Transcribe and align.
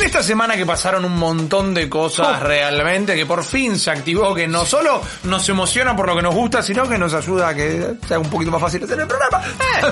En 0.00 0.06
esta 0.06 0.22
semana 0.22 0.56
que 0.56 0.64
pasaron 0.64 1.04
un 1.04 1.18
montón 1.18 1.74
de 1.74 1.86
cosas 1.86 2.40
realmente, 2.40 3.14
que 3.14 3.26
por 3.26 3.44
fin 3.44 3.78
se 3.78 3.90
activó, 3.90 4.34
que 4.34 4.48
no 4.48 4.64
solo 4.64 5.02
nos 5.24 5.46
emociona 5.50 5.94
por 5.94 6.06
lo 6.06 6.16
que 6.16 6.22
nos 6.22 6.34
gusta, 6.34 6.62
sino 6.62 6.88
que 6.88 6.96
nos 6.96 7.12
ayuda 7.12 7.48
a 7.48 7.54
que 7.54 7.96
sea 8.08 8.18
un 8.18 8.30
poquito 8.30 8.50
más 8.50 8.62
fácil 8.62 8.82
hacer 8.82 8.98
el 8.98 9.06
programa. 9.06 9.42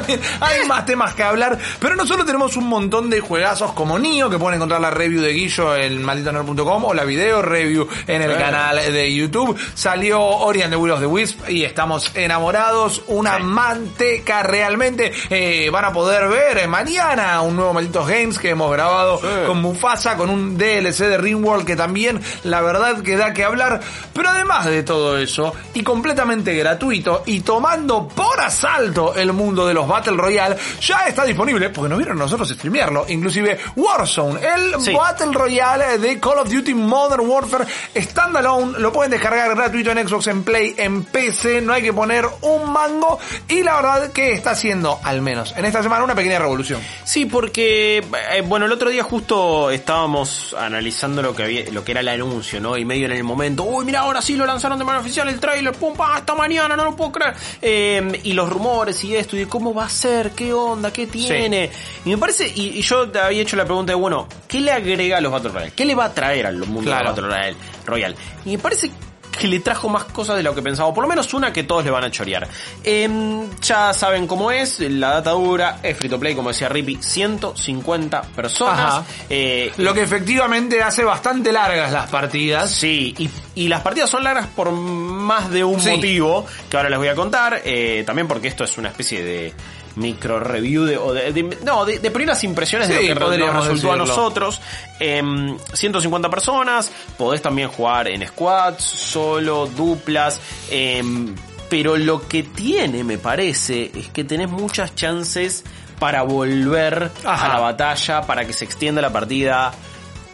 Eh, 0.09 0.19
hay 0.41 0.67
más 0.67 0.87
temas 0.87 1.15
que 1.15 1.23
hablar, 1.23 1.59
pero 1.79 1.95
no 1.95 2.07
solo 2.07 2.25
tenemos 2.25 2.57
un 2.57 2.69
montón 2.69 3.11
de 3.11 3.21
juegazos 3.21 3.73
como 3.73 3.99
Nio, 3.99 4.31
que 4.31 4.39
pueden 4.39 4.57
encontrar 4.57 4.81
la 4.81 4.91
review 4.91 5.21
de 5.21 5.33
Guillo 5.33 5.77
en 5.77 6.03
malditonerd.com 6.03 6.85
o 6.85 6.95
la 6.95 7.05
video 7.05 7.43
review 7.43 7.87
en 8.07 8.23
el 8.23 8.37
canal 8.39 8.77
de 8.77 9.15
YouTube. 9.15 9.59
Salió 9.75 10.23
Ori 10.23 10.63
and 10.63 10.71
the 10.71 10.77
Will 10.77 10.93
of 10.93 11.01
the 11.01 11.07
Wisp 11.07 11.51
y 11.51 11.65
estamos 11.65 12.11
enamorados. 12.15 13.03
Una 13.09 13.39
manteca 13.39 14.43
realmente. 14.43 15.13
Eh, 15.29 15.69
van 15.71 15.85
a 15.85 15.93
poder 15.93 16.29
ver 16.29 16.67
mañana 16.67 17.43
un 17.43 17.57
nuevo 17.57 17.75
Malditos 17.75 18.09
Games 18.09 18.39
que 18.39 18.51
hemos 18.51 18.73
grabado 18.73 19.21
con 19.47 19.61
Mufasa 19.61 19.98
con 20.17 20.31
un 20.31 20.57
DLC 20.57 20.99
de 21.09 21.19
Ringworld 21.19 21.67
que 21.67 21.75
también 21.75 22.21
la 22.45 22.61
verdad 22.61 23.03
que 23.03 23.17
da 23.17 23.33
que 23.33 23.45
hablar. 23.45 23.81
Pero 24.13 24.29
además 24.29 24.67
de 24.67 24.83
todo 24.83 25.19
eso, 25.19 25.53
y 25.75 25.83
completamente 25.83 26.55
gratuito, 26.55 27.23
y 27.27 27.41
tomando 27.41 28.07
por 28.07 28.41
asalto 28.41 29.15
el 29.15 29.33
mundo 29.33 29.67
de 29.67 29.75
los 29.75 29.89
Battle 29.89 30.17
Royale, 30.17 30.57
ya 30.81 31.07
está 31.07 31.25
disponible, 31.25 31.71
porque 31.71 31.89
nos 31.89 31.99
vieron 31.99 32.19
nosotros 32.19 32.49
streamearlo, 32.49 33.07
inclusive 33.09 33.59
Warzone, 33.77 34.41
el 34.41 34.95
Battle 34.95 35.33
Royale 35.33 35.99
de 35.99 36.21
Call 36.21 36.39
of 36.39 36.49
Duty 36.49 36.75
Modern 36.75 37.27
Warfare 37.29 37.67
Standalone, 37.97 38.79
lo 38.79 38.93
pueden 38.93 39.11
descargar 39.11 39.55
gratuito 39.55 39.91
en 39.91 40.07
Xbox, 40.07 40.29
en 40.29 40.45
Play, 40.45 40.75
en 40.79 41.05
PC, 41.05 41.61
no 41.61 41.73
hay 41.73 41.83
que 41.83 41.93
poner 41.93 42.25
un 42.43 42.73
mango, 42.73 43.19
y 43.49 43.63
la 43.63 43.77
verdad 43.77 44.13
que 44.13 44.33
está 44.33 44.51
haciendo, 44.53 45.01
al 45.03 45.23
menos 45.23 45.55
en 45.57 45.65
esta 45.65 45.83
semana, 45.83 46.05
una 46.05 46.15
pequeña 46.15 46.39
revolución. 46.39 46.81
Sí, 47.05 47.27
porque, 47.27 47.99
eh, 47.99 48.43
bueno, 48.45 48.67
el 48.67 48.73
otro 48.73 48.91
día 48.91 49.03
justo 49.03 49.71
estábamos 49.89 50.55
analizando 50.59 51.23
lo 51.23 51.35
que 51.35 51.45
había, 51.45 51.71
lo 51.73 51.83
que 51.83 51.93
era 51.93 52.03
el 52.03 52.09
anuncio, 52.09 52.61
¿no? 52.61 52.77
Y 52.77 52.85
medio 52.85 53.07
en 53.07 53.13
el 53.13 53.25
momento, 53.25 53.63
uy, 53.63 53.87
mira, 53.87 54.01
ahora 54.01 54.21
sí 54.21 54.37
lo 54.37 54.45
lanzaron 54.45 54.79
de 54.79 54.85
manera 54.85 55.01
oficial 55.01 55.27
el 55.31 55.41
trailer, 55.41 55.73
pum, 55.73 55.97
pa, 55.97 56.19
esta 56.19 56.35
mañana, 56.35 56.77
no 56.77 56.85
lo 56.85 56.95
puedo 56.95 57.11
creer. 57.13 57.35
Eh, 57.63 58.21
y 58.25 58.35
los 58.35 58.51
rumores 58.51 59.03
y 59.05 59.17
esto, 59.17 59.35
y 59.35 59.39
de 59.41 59.47
cómo 59.49 59.73
va 59.73 59.87
a 59.87 59.89
ser, 59.89 60.33
qué 60.33 60.53
onda, 60.53 60.93
qué 60.93 61.07
tiene. 61.07 61.71
Y 62.05 62.11
me 62.11 62.19
parece, 62.19 62.53
y, 62.55 62.79
y 62.79 62.83
yo 62.83 63.09
te 63.09 63.19
había 63.19 63.41
hecho 63.41 63.57
la 63.57 63.65
pregunta 63.65 63.93
de, 63.93 63.97
bueno, 63.97 64.29
¿qué 64.47 64.61
le 64.61 64.73
agrega 64.73 65.17
a 65.17 65.21
los 65.23 65.33
Battle 65.33 65.53
Royale? 65.53 65.73
¿Qué 65.75 65.87
le 65.87 65.95
va 65.95 66.05
a 66.05 66.13
traer 66.13 66.47
al 66.49 66.59
mundo 66.59 66.83
Claro. 66.91 67.05
de 67.05 67.23
Battle 67.23 67.27
Royale? 67.27 67.57
Royale? 67.87 68.17
Y 68.45 68.51
me 68.51 68.59
parece 68.59 68.91
que 69.39 69.47
le 69.47 69.61
trajo 69.61 69.89
más 69.89 70.05
cosas 70.05 70.37
de 70.37 70.43
lo 70.43 70.55
que 70.55 70.63
pensaba, 70.63 70.93
por 70.93 71.03
lo 71.05 71.09
menos 71.09 71.33
una 71.35 71.53
que 71.53 71.63
todos 71.63 71.85
le 71.85 71.91
van 71.91 72.05
a 72.05 72.11
chorear. 72.11 72.49
Em, 72.85 73.49
ya 73.61 73.93
saben 73.95 74.27
cómo 74.27 74.51
es, 74.51 74.81
la 74.81 75.11
data 75.15 75.31
dura, 75.31 75.79
es 75.83 75.97
free 75.97 76.09
to 76.09 76.19
play, 76.19 76.35
como 76.35 76.49
decía 76.49 76.69
Rippy, 76.69 76.99
150 77.01 78.23
personas. 78.23 79.05
Eh, 79.31 79.73
Lo 79.79 79.95
que 79.95 80.03
efectivamente 80.03 80.83
hace 80.83 81.05
bastante 81.05 81.53
largas 81.53 81.93
las 81.93 82.11
partidas. 82.11 82.71
Sí, 82.71 83.15
y, 83.19 83.31
y 83.55 83.69
las 83.69 83.83
partidas 83.83 84.11
son 84.11 84.25
largas 84.25 84.47
por 84.49 84.71
más 84.73 85.51
de 85.51 85.65
un 85.65 85.81
Sí. 85.81 85.91
motivo, 85.91 86.45
que 86.69 86.77
ahora 86.77 86.89
les 86.89 86.99
voy 86.99 87.09
a 87.09 87.15
contar, 87.15 87.63
eh, 87.65 88.03
también 88.07 88.27
porque 88.29 88.49
esto 88.49 88.65
es 88.65 88.77
una 88.79 88.89
especie 88.89 89.23
de 89.25 89.55
micro 89.99 90.41
review 90.41 90.85
de, 90.85 90.97
o 90.97 91.13
de- 91.13 91.33
de- 91.33 91.59
no, 91.65 91.85
de, 91.85 91.99
de 91.99 92.11
primeras 92.11 92.43
impresiones 92.45 92.89
de 92.89 92.95
lo 93.15 93.31
que 93.31 93.51
resultó 93.51 93.93
a 93.93 93.97
nosotros. 93.97 94.61
Em, 95.01 95.57
150 95.73 96.31
personas, 96.31 96.91
podés 97.17 97.43
también 97.43 97.69
jugar 97.69 98.09
en 98.09 98.27
squads, 98.27 98.83
solo, 98.85 99.67
duplas, 99.67 100.41
em, 100.71 101.35
pero 101.69 101.97
lo 101.97 102.27
que 102.27 102.43
tiene, 102.45 103.05
me 103.05 103.19
parece, 103.19 103.91
es 103.95 104.09
que 104.09 104.25
tenés 104.25 104.49
muchas 104.51 104.95
chances 104.95 105.65
para 105.99 106.23
volver 106.23 107.11
Ajá. 107.25 107.47
a 107.47 107.55
la 107.55 107.61
batalla, 107.61 108.23
para 108.23 108.45
que 108.47 108.53
se 108.53 108.65
extienda 108.65 109.03
la 109.03 109.13
partida. 109.13 109.73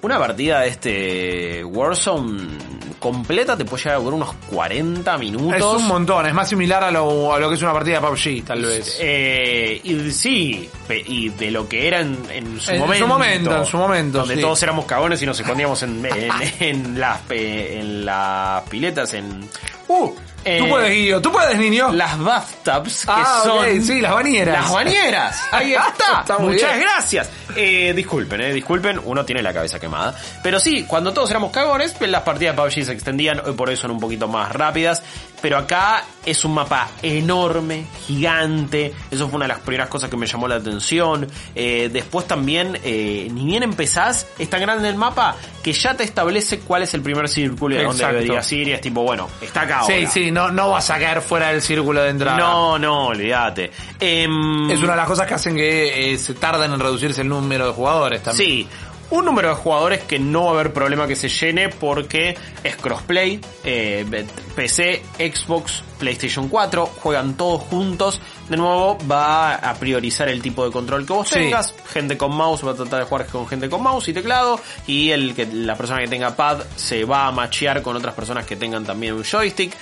Una 0.03 0.19
partida 0.19 0.61
de 0.61 0.69
este 0.69 1.65
Warzone 1.65 2.59
completa 2.95 3.57
te 3.57 3.65
puede 3.65 3.83
llegar 3.83 3.97
a 3.97 4.03
durar 4.03 4.15
unos 4.15 4.35
40 4.51 5.19
minutos. 5.19 5.57
Es 5.57 5.63
un 5.83 5.87
montón, 5.89 6.27
es 6.27 6.35
más 6.35 6.49
similar 6.49 6.85
a 6.85 6.91
lo, 6.91 7.33
a 7.35 7.39
lo 7.39 7.49
que 7.49 7.55
es 7.57 7.63
una 7.63 7.73
partida 7.73 8.01
de 8.01 8.07
PUBG, 8.07 8.45
tal 8.45 8.63
vez. 8.63 8.99
Eh, 9.01 9.81
y 9.85 10.11
sí, 10.11 10.69
y 11.07 11.29
de 11.31 11.51
lo 11.51 11.69
que 11.69 11.87
era 11.89 12.01
en, 12.01 12.19
en 12.31 12.61
su 12.61 12.71
En 12.71 12.77
su 12.77 12.81
momento. 12.81 13.07
momento, 13.07 13.57
en 13.57 13.65
su 13.67 13.77
momento, 13.77 14.19
Donde 14.19 14.37
sí. 14.37 14.41
todos 14.41 14.63
éramos 14.63 14.85
cagones 14.87 15.21
y 15.23 15.27
nos 15.27 15.39
escondíamos 15.39 15.83
en, 15.83 16.05
en, 16.07 16.31
en 16.61 17.01
las, 17.01 17.21
en 17.31 18.05
las 18.05 18.63
piletas, 18.69 19.15
en... 19.15 19.49
Uh, 19.89 20.11
eh, 20.45 20.59
tú 20.59 20.69
puedes, 20.69 20.91
Guillo, 20.91 21.21
tú 21.23 21.33
puedes, 21.33 21.57
niño. 21.59 21.93
Las 21.93 22.19
bathtubs, 22.19 23.01
que 23.07 23.13
Ah, 23.13 23.43
son... 23.45 23.83
sí, 23.83 24.01
las 24.01 24.13
bañeras. 24.15 24.63
Las 24.63 24.73
bañeras, 24.73 25.43
ahí 25.53 25.73
está. 25.75 26.21
Está 26.21 26.39
muy 26.39 26.55
Muchas 26.55 26.75
bien. 26.77 26.89
gracias. 26.89 27.31
Eh, 27.57 27.93
disculpen, 27.95 28.41
eh, 28.41 28.53
disculpen, 28.53 29.01
uno 29.05 29.25
tiene 29.25 29.43
la 29.43 29.53
cabeza 29.53 29.79
quemada. 29.81 30.15
Pero 30.43 30.59
sí, 30.61 30.85
cuando 30.85 31.13
todos 31.13 31.31
éramos 31.31 31.51
cagones, 31.53 31.95
las 32.01 32.23
partidas 32.23 32.57
de 32.57 32.63
PUBG 32.63 32.85
se 32.85 32.93
extendían, 32.93 33.41
hoy 33.45 33.53
por 33.53 33.69
hoy 33.69 33.77
son 33.77 33.91
un 33.93 34.01
poquito 34.01 34.29
más 34.29 34.51
rápidas. 34.53 35.03
Pero 35.45 35.59
acá 35.59 36.03
es 36.25 36.43
un 36.47 36.55
mapa 36.55 36.89
enorme, 37.03 37.85
gigante. 38.07 38.95
Eso 39.11 39.29
fue 39.29 39.37
una 39.37 39.45
de 39.45 39.49
las 39.53 39.59
primeras 39.59 39.91
cosas 39.91 40.09
que 40.09 40.17
me 40.17 40.27
llamó 40.27 40.49
la 40.49 40.55
atención. 40.55 41.29
Eh, 41.55 41.91
después 41.93 42.27
también, 42.27 42.79
eh, 42.83 43.29
ni 43.31 43.45
bien 43.45 43.63
empezás, 43.63 44.27
es 44.39 44.49
tan 44.49 44.63
grande 44.63 44.89
el 44.89 44.95
mapa 44.95 45.37
que 45.63 45.75
ya 45.75 45.93
te 45.95 46.03
establece 46.03 46.61
cuál 46.61 46.85
es 46.85 46.95
el 46.95 47.03
primer 47.03 47.29
círculo 47.29 47.75
y 47.75 47.79
a 47.79 47.83
dónde 47.83 48.07
deberías 48.07 48.51
ir. 48.53 48.69
Y 48.69 48.73
es 48.73 48.81
tipo, 48.81 49.03
bueno, 49.03 49.29
está 49.43 49.61
acá 49.61 49.81
ahora. 49.81 49.95
Sí, 49.95 50.07
sí, 50.07 50.31
no, 50.31 50.51
no 50.51 50.71
vas 50.71 50.89
a 50.89 50.99
caer 50.99 51.21
fuera 51.21 51.49
del 51.51 51.61
círculo 51.61 52.03
de 52.03 52.09
entrada. 52.09 52.39
No, 52.39 52.79
no, 52.79 53.09
olvídate. 53.09 53.71
Em, 54.01 54.71
Es 54.71 54.79
una 54.79 54.93
de 54.93 54.97
las 54.97 55.07
cosas 55.07 55.27
que 55.27 55.35
hacen 55.35 55.55
que 55.57 56.15
eh, 56.15 56.17
se 56.17 56.33
tarden 56.33 56.73
en 56.73 56.81
reducirse 56.81 57.21
el 57.21 57.29
número 57.29 57.67
de 57.67 57.73
jugadores 57.75 58.23
también. 58.23 58.49
Sí, 58.49 58.69
un 59.11 59.25
número 59.25 59.51
de 59.51 59.55
jugadores 59.55 60.03
que 60.03 60.19
no 60.19 60.45
va 60.45 60.51
a 60.51 60.55
haber 60.55 60.73
problema 60.73 61.07
que 61.07 61.17
se 61.17 61.29
llene 61.29 61.69
porque 61.69 62.37
es 62.63 62.77
crossplay, 62.77 63.41
eh, 63.65 64.27
PC, 64.57 65.03
Xbox, 65.19 65.83
PlayStation 65.99 66.49
4, 66.49 66.87
juegan 66.87 67.35
todos 67.37 67.63
juntos. 67.63 68.21
De 68.49 68.57
nuevo, 68.57 68.99
va 69.11 69.55
a 69.55 69.75
priorizar 69.75 70.29
el 70.29 70.43
tipo 70.43 70.65
de 70.65 70.71
control 70.71 71.07
que 71.07 71.13
vos 71.13 71.29
Sí. 71.29 71.35
tengas. 71.35 71.75
Gente 71.93 72.17
con 72.19 72.35
mouse 72.35 72.67
va 72.67 72.73
a 72.73 72.75
tratar 72.75 73.01
de 73.01 73.07
jugar 73.07 73.27
con 73.27 73.47
gente 73.47 73.69
con 73.71 73.83
mouse 73.83 74.09
y 74.09 74.13
teclado. 74.13 74.61
Y 74.87 75.11
el 75.11 75.35
que 75.35 75.47
la 75.47 75.77
persona 75.77 76.01
que 76.01 76.09
tenga 76.09 76.35
pad 76.37 76.63
se 76.77 77.05
va 77.05 77.27
a 77.27 77.31
machear 77.33 77.83
con 77.83 77.97
otras 77.97 78.15
personas 78.15 78.45
que 78.47 78.57
tengan 78.57 78.85
también 78.85 79.15
un 79.15 79.25
joystick. 79.25 79.75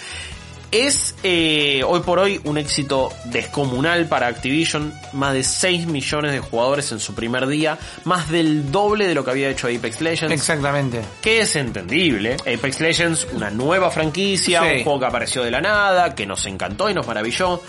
Es 0.73 1.15
eh, 1.23 1.83
hoy 1.87 2.01
por 2.01 2.19
hoy 2.19 2.41
un 2.45 2.57
éxito 2.57 3.13
descomunal 3.27 4.07
para 4.07 4.27
Activision. 4.29 4.95
Más 5.13 5.35
de 5.35 5.43
6 5.45 5.87
millones 5.87 6.33
de 6.33 6.41
jugadores 6.41 6.91
en 6.93 6.99
su 6.99 7.15
primer 7.15 7.47
día. 7.47 7.79
Más 8.05 8.31
del 8.31 8.73
doble 8.73 9.07
de 9.07 9.15
lo 9.15 9.23
que 9.23 9.33
había 9.33 9.51
hecho 9.51 9.69
Apex 9.69 10.01
Legends. 10.01 10.33
Exactamente. 10.35 11.03
Que 11.21 11.43
es 11.43 11.57
entendible. 11.57 12.37
Apex 12.41 12.81
Legends, 12.81 13.27
una 13.35 13.51
nueva 13.51 13.91
franquicia, 13.91 14.63
Sí. 14.63 14.77
un 14.79 14.85
juego 14.85 15.01
que 15.01 15.07
apareció 15.07 15.43
de 15.43 15.51
la 15.51 15.61
nada, 15.61 16.15
que 16.15 16.25
nos 16.25 16.47
encantó 16.47 16.89
y 16.89 16.95
nos 16.95 17.07
maravilló. 17.07 17.61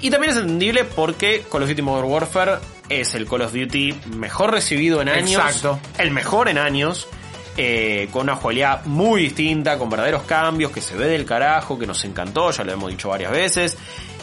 Y 0.00 0.10
también 0.10 0.30
es 0.32 0.36
entendible 0.38 0.84
porque 0.84 1.44
Call 1.50 1.64
of 1.64 1.68
Duty 1.68 1.82
Modern 1.82 2.08
Warfare 2.08 2.58
es 2.88 3.14
el 3.16 3.26
Call 3.26 3.42
of 3.42 3.52
Duty 3.54 3.92
mejor 4.14 4.52
recibido 4.52 5.02
en 5.02 5.08
años. 5.08 5.42
Exacto. 5.44 5.80
El 5.98 6.12
mejor 6.12 6.48
en 6.48 6.58
años. 6.58 7.08
Eh, 7.56 8.08
con 8.12 8.22
una 8.22 8.36
jugabilidad 8.36 8.84
muy 8.86 9.22
distinta, 9.22 9.78
con 9.78 9.88
verdaderos 9.90 10.22
cambios, 10.22 10.70
que 10.72 10.80
se 10.80 10.96
ve 10.96 11.06
del 11.06 11.24
carajo, 11.24 11.78
que 11.78 11.86
nos 11.86 12.04
encantó, 12.04 12.50
ya 12.50 12.64
lo 12.64 12.72
hemos 12.72 12.90
dicho 12.90 13.08
varias 13.08 13.32
veces. 13.32 13.76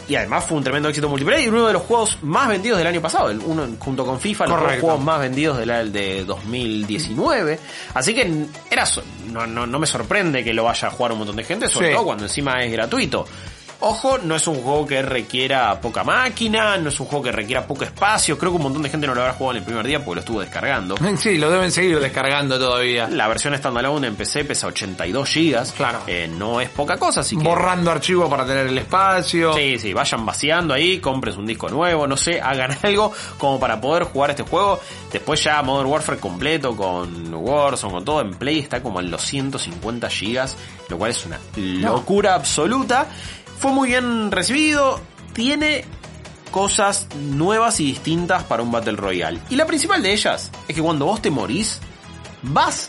Y 0.06 0.16
además 0.16 0.44
fue 0.44 0.58
un 0.58 0.62
tremendo 0.64 0.90
éxito 0.90 1.08
multiplayer 1.08 1.44
y 1.44 1.48
uno 1.48 1.66
de 1.66 1.72
los 1.72 1.80
juegos 1.82 2.18
más 2.20 2.46
vendidos 2.46 2.76
del 2.76 2.86
año 2.86 3.00
pasado, 3.00 3.30
el 3.30 3.38
uno 3.38 3.66
junto 3.78 4.04
con 4.04 4.20
FIFA, 4.20 4.44
los 4.44 4.50
dos 4.52 4.60
Correcto. 4.62 4.84
juegos 4.86 5.02
más 5.02 5.18
vendidos 5.18 5.56
del 5.56 5.68
del 5.68 5.92
de 5.92 6.24
2019. 6.26 7.58
Así 7.94 8.14
que 8.14 8.46
era 8.70 8.84
no, 9.32 9.46
no, 9.46 9.66
no 9.66 9.78
me 9.78 9.86
sorprende 9.86 10.44
que 10.44 10.52
lo 10.52 10.64
vaya 10.64 10.88
a 10.88 10.90
jugar 10.90 11.12
un 11.12 11.18
montón 11.18 11.36
de 11.36 11.44
gente, 11.44 11.68
sobre 11.68 11.88
Sí. 11.88 11.94
todo 11.94 12.04
cuando 12.04 12.24
encima 12.24 12.62
es 12.62 12.70
gratuito. 12.70 13.26
Ojo, 13.86 14.16
no 14.16 14.34
es 14.34 14.46
un 14.46 14.62
juego 14.62 14.86
que 14.86 15.02
requiera 15.02 15.78
poca 15.78 16.04
máquina, 16.04 16.78
no 16.78 16.88
es 16.88 16.98
un 17.00 17.06
juego 17.06 17.24
que 17.24 17.32
requiera 17.32 17.66
poco 17.66 17.84
espacio. 17.84 18.38
Creo 18.38 18.50
que 18.50 18.56
un 18.56 18.62
montón 18.62 18.80
de 18.80 18.88
gente 18.88 19.06
no 19.06 19.14
lo 19.14 19.20
habrá 19.20 19.34
jugado 19.34 19.58
en 19.58 19.58
el 19.58 19.62
primer 19.62 19.86
día 19.86 19.98
porque 19.98 20.14
lo 20.14 20.20
estuvo 20.20 20.40
descargando. 20.40 20.94
Sí, 21.18 21.36
lo 21.38 21.50
deben 21.50 21.70
seguir 21.70 22.00
descargando 22.00 22.58
todavía. 22.58 23.08
La 23.08 23.28
versión 23.28 23.54
standalone 23.54 24.06
en 24.06 24.16
PC 24.16 24.46
pesa 24.46 24.68
82 24.68 25.34
GB. 25.34 25.72
Claro. 25.76 26.00
Eh, 26.06 26.28
no 26.28 26.62
es 26.62 26.70
poca 26.70 26.96
cosa, 26.96 27.20
así 27.20 27.36
que. 27.36 27.44
Borrando 27.44 27.90
archivos 27.90 28.28
para 28.30 28.46
tener 28.46 28.66
el 28.66 28.78
espacio. 28.78 29.52
Sí, 29.52 29.78
sí, 29.78 29.92
vayan 29.92 30.24
vaciando 30.24 30.72
ahí, 30.72 30.98
compres 30.98 31.36
un 31.36 31.46
disco 31.46 31.68
nuevo, 31.68 32.06
no 32.06 32.16
sé, 32.16 32.40
hagan 32.40 32.76
algo 32.82 33.12
como 33.36 33.60
para 33.60 33.80
poder 33.80 34.04
jugar 34.04 34.30
este 34.30 34.44
juego. 34.44 34.80
Después 35.12 35.44
ya 35.44 35.62
Modern 35.62 35.90
Warfare 35.90 36.18
completo 36.18 36.74
con 36.74 37.34
Warzone, 37.34 37.92
con 37.92 38.04
todo 38.04 38.22
en 38.22 38.30
Play 38.30 38.60
está 38.60 38.82
como 38.82 39.00
en 39.00 39.10
los 39.10 39.22
150 39.22 40.08
GB, 40.08 40.48
lo 40.88 40.98
cual 40.98 41.10
es 41.10 41.26
una 41.26 41.38
locura 41.56 42.34
absoluta. 42.34 43.08
Fue 43.58 43.72
muy 43.72 43.88
bien 43.88 44.30
recibido, 44.30 45.00
tiene 45.32 45.84
cosas 46.50 47.08
nuevas 47.16 47.80
y 47.80 47.86
distintas 47.86 48.44
para 48.44 48.62
un 48.62 48.70
Battle 48.70 48.96
Royale. 48.96 49.40
Y 49.50 49.56
la 49.56 49.66
principal 49.66 50.02
de 50.02 50.12
ellas 50.12 50.50
es 50.68 50.74
que 50.74 50.80
cuando 50.80 51.06
vos 51.06 51.20
te 51.20 51.30
morís, 51.30 51.80
vas 52.42 52.88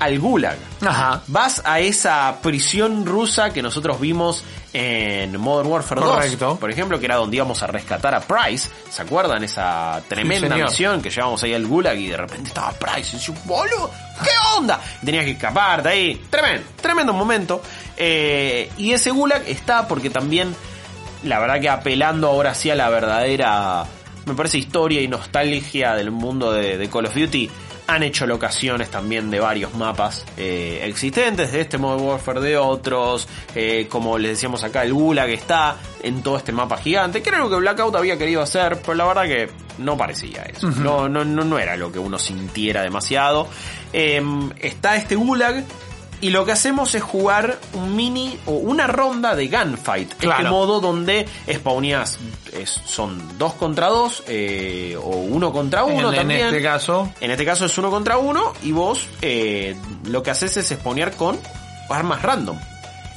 al 0.00 0.18
Gulag. 0.18 0.58
Ajá. 0.86 1.22
Vas 1.26 1.62
a 1.64 1.80
esa 1.80 2.38
prisión 2.42 3.06
rusa 3.06 3.50
que 3.50 3.62
nosotros 3.62 3.98
vimos 4.00 4.44
en 4.72 5.40
Modern 5.40 5.68
Warfare 5.68 6.00
2. 6.00 6.10
Correcto. 6.10 6.56
Por 6.56 6.70
ejemplo, 6.70 6.98
que 6.98 7.06
era 7.06 7.16
donde 7.16 7.36
íbamos 7.36 7.62
a 7.62 7.66
rescatar 7.66 8.14
a 8.14 8.20
Price. 8.20 8.68
¿Se 8.90 9.02
acuerdan? 9.02 9.42
Esa 9.42 10.02
tremenda 10.06 10.54
misión 10.56 11.00
que 11.00 11.10
llevamos 11.10 11.42
ahí 11.42 11.54
al 11.54 11.66
Gulag 11.66 11.98
y 11.98 12.08
de 12.08 12.16
repente 12.16 12.48
estaba 12.48 12.72
Price. 12.72 13.16
Y 13.16 13.18
decía, 13.18 13.34
boludo, 13.44 13.90
¿qué 14.22 14.30
onda? 14.56 14.80
Y 15.02 15.06
tenías 15.06 15.24
que 15.24 15.32
escaparte 15.32 15.88
ahí. 15.88 16.26
Tremendo, 16.30 16.68
tremendo 16.80 17.12
momento. 17.12 17.62
Eh, 17.98 18.70
y 18.78 18.92
ese 18.92 19.10
Gulag 19.10 19.42
está 19.48 19.88
porque 19.88 20.08
también, 20.08 20.54
la 21.24 21.40
verdad 21.40 21.60
que 21.60 21.68
apelando 21.68 22.28
ahora 22.28 22.54
sí 22.54 22.70
a 22.70 22.76
la 22.76 22.88
verdadera, 22.88 23.84
me 24.24 24.34
parece, 24.34 24.58
historia 24.58 25.00
y 25.00 25.08
nostalgia 25.08 25.94
del 25.94 26.12
mundo 26.12 26.52
de, 26.52 26.78
de 26.78 26.88
Call 26.88 27.06
of 27.06 27.14
Duty. 27.14 27.50
Han 27.88 28.02
hecho 28.02 28.26
locaciones 28.26 28.90
también 28.90 29.30
de 29.30 29.40
varios 29.40 29.72
mapas 29.74 30.22
eh, 30.36 30.82
existentes, 30.84 31.52
de 31.52 31.62
este 31.62 31.78
Modern 31.78 32.04
Warfare, 32.04 32.40
de 32.42 32.58
otros, 32.58 33.26
eh, 33.54 33.86
como 33.88 34.18
les 34.18 34.32
decíamos 34.32 34.62
acá, 34.62 34.82
el 34.84 34.92
Gulag 34.92 35.30
está 35.30 35.78
en 36.02 36.22
todo 36.22 36.36
este 36.36 36.52
mapa 36.52 36.76
gigante, 36.76 37.22
que 37.22 37.30
era 37.30 37.38
lo 37.38 37.48
que 37.48 37.56
Blackout 37.56 37.96
había 37.96 38.18
querido 38.18 38.42
hacer, 38.42 38.78
pero 38.82 38.92
la 38.92 39.06
verdad 39.06 39.22
que 39.24 39.48
no 39.78 39.96
parecía 39.96 40.42
eso. 40.42 40.68
no, 40.70 41.08
no, 41.08 41.24
no, 41.24 41.44
no 41.44 41.58
era 41.58 41.78
lo 41.78 41.90
que 41.90 41.98
uno 41.98 42.18
sintiera 42.18 42.82
demasiado. 42.82 43.48
Eh, 43.94 44.22
está 44.60 44.96
este 44.96 45.16
Gulag, 45.16 45.64
y 46.20 46.30
lo 46.30 46.44
que 46.44 46.52
hacemos 46.52 46.94
es 46.94 47.02
jugar 47.02 47.58
un 47.74 47.94
mini 47.94 48.38
o 48.46 48.52
una 48.52 48.86
ronda 48.86 49.34
de 49.36 49.48
gunfight. 49.48 50.10
Este 50.12 50.26
Claro. 50.26 50.50
modo 50.50 50.80
donde 50.80 51.26
spawneas, 51.52 52.18
es- 52.52 52.80
son 52.86 53.38
dos 53.38 53.54
contra 53.54 53.86
dos, 53.88 54.22
eh, 54.26 54.96
o 55.00 55.08
uno 55.16 55.52
contra 55.52 55.84
uno 55.84 56.10
en, 56.10 56.16
también. 56.16 56.40
en 56.40 56.46
este 56.46 56.62
caso. 56.62 57.12
En 57.20 57.30
este 57.30 57.44
caso 57.44 57.66
es 57.66 57.78
uno 57.78 57.90
contra 57.90 58.18
uno 58.18 58.52
y 58.62 58.72
vos 58.72 59.06
eh, 59.22 59.76
lo 60.04 60.22
que 60.22 60.30
haces 60.30 60.56
es 60.56 60.68
spawnear 60.68 61.12
con 61.12 61.38
armas 61.90 62.22
random. 62.22 62.58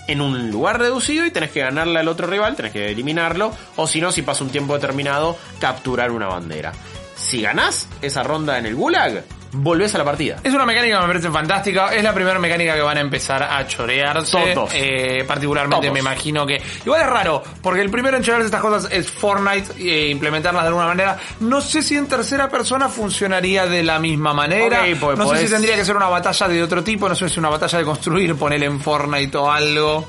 En 0.07 0.19
un 0.21 0.49
lugar 0.51 0.79
reducido 0.79 1.25
y 1.25 1.31
tenés 1.31 1.51
que 1.51 1.61
ganarle 1.61 1.99
al 1.99 2.07
otro 2.07 2.27
rival, 2.27 2.55
tenés 2.55 2.71
que 2.73 2.89
eliminarlo, 2.91 3.51
o 3.77 3.87
si 3.87 4.01
no, 4.01 4.11
si 4.11 4.23
pasa 4.23 4.43
un 4.43 4.49
tiempo 4.49 4.73
determinado, 4.73 5.37
capturar 5.59 6.11
una 6.11 6.27
bandera. 6.27 6.71
Si 7.15 7.41
ganás 7.41 7.87
esa 8.01 8.23
ronda 8.23 8.57
en 8.57 8.65
el 8.65 8.75
gulag, 8.75 9.23
volvés 9.53 9.93
a 9.95 9.97
la 9.97 10.05
partida. 10.05 10.37
Es 10.43 10.53
una 10.53 10.65
mecánica 10.65 10.95
que 10.97 11.01
me 11.01 11.07
parece 11.07 11.29
fantástica. 11.29 11.93
Es 11.93 12.03
la 12.03 12.13
primera 12.13 12.39
mecánica 12.39 12.73
que 12.73 12.81
van 12.81 12.97
a 12.97 13.01
empezar 13.01 13.43
a 13.43 13.65
chorearse. 13.67 14.53
Todos. 14.53 14.71
Eh, 14.73 15.23
particularmente 15.27 15.87
Todos. 15.87 15.93
me 15.93 15.99
imagino 15.99 16.45
que. 16.45 16.61
Igual 16.85 17.01
es 17.01 17.07
raro, 17.07 17.43
porque 17.61 17.81
el 17.81 17.89
primero 17.89 18.17
en 18.17 18.23
chorearse 18.23 18.45
estas 18.45 18.61
cosas 18.61 18.91
es 18.91 19.09
Fortnite 19.11 19.73
e 19.77 20.09
implementarlas 20.09 20.63
de 20.63 20.67
alguna 20.67 20.87
manera. 20.87 21.17
No 21.41 21.61
sé 21.61 21.81
si 21.81 21.95
en 21.95 22.07
tercera 22.07 22.49
persona 22.49 22.89
funcionaría 22.89 23.65
de 23.65 23.83
la 23.83 23.99
misma 23.99 24.33
manera. 24.33 24.83
Porque 24.99 25.17
no 25.17 25.29
sé 25.29 25.45
si 25.45 25.51
tendría 25.51 25.75
que 25.75 25.85
ser 25.85 25.95
una 25.95 26.07
batalla 26.07 26.47
de 26.47 26.63
otro 26.63 26.83
tipo. 26.83 27.07
No 27.07 27.15
sé 27.15 27.29
si 27.29 27.39
una 27.39 27.49
batalla 27.49 27.79
de 27.79 27.85
construir, 27.85 28.35
ponerle 28.35 28.65
en 28.65 28.79
Fortnite 28.79 29.37
o 29.37 29.51
algo. 29.51 30.05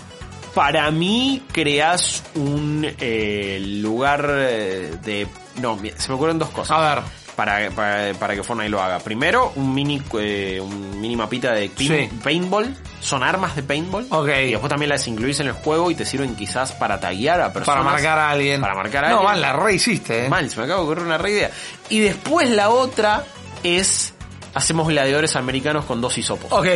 Para 0.54 0.90
mí 0.90 1.44
creas 1.50 2.22
un 2.34 2.86
eh, 3.00 3.58
lugar 3.80 4.26
eh, 4.30 4.96
de... 5.02 5.26
No, 5.62 5.78
se 5.96 6.08
me 6.10 6.14
ocurren 6.14 6.38
dos 6.38 6.50
cosas. 6.50 6.76
A 6.76 6.94
ver. 6.94 7.21
Para, 7.36 7.70
para, 7.70 8.12
para 8.14 8.34
que 8.34 8.42
Fortnite 8.42 8.68
lo 8.68 8.82
haga. 8.82 8.98
Primero, 8.98 9.52
un 9.56 9.72
mini, 9.74 10.02
eh, 10.20 10.60
un 10.62 11.00
mini 11.00 11.16
mapita 11.16 11.52
de 11.52 11.70
pin- 11.70 11.88
Sí. 12.10 12.10
paintball. 12.22 12.76
Son 13.00 13.22
armas 13.22 13.56
de 13.56 13.62
paintball. 13.62 14.06
Ok. 14.10 14.28
Y 14.28 14.50
después 14.50 14.68
también 14.68 14.90
las 14.90 15.06
incluís 15.08 15.40
en 15.40 15.46
el 15.46 15.54
juego 15.54 15.90
y 15.90 15.94
te 15.94 16.04
sirven 16.04 16.36
quizás 16.36 16.72
para 16.72 17.00
taguear 17.00 17.40
a 17.40 17.52
personas. 17.52 17.78
Para 17.82 17.90
marcar 17.90 18.18
a 18.18 18.30
alguien. 18.30 18.60
Para 18.60 18.74
marcar 18.74 19.04
a 19.06 19.08
No, 19.08 19.14
alguien. 19.20 19.32
man, 19.32 19.40
la 19.40 19.52
re 19.54 19.74
hiciste, 19.74 20.26
eh. 20.26 20.28
Mal, 20.28 20.50
se 20.50 20.58
me 20.58 20.64
acaba 20.64 20.80
de 20.80 20.84
ocurrir 20.84 21.04
una 21.04 21.16
re 21.18 21.30
idea. 21.30 21.50
Y 21.88 22.00
después 22.00 22.50
la 22.50 22.68
otra 22.70 23.24
es... 23.62 24.12
Hacemos 24.54 24.86
gladiadores 24.88 25.34
americanos 25.34 25.86
con 25.86 26.02
dos 26.02 26.18
hisopos. 26.18 26.52
Ok. 26.52 26.66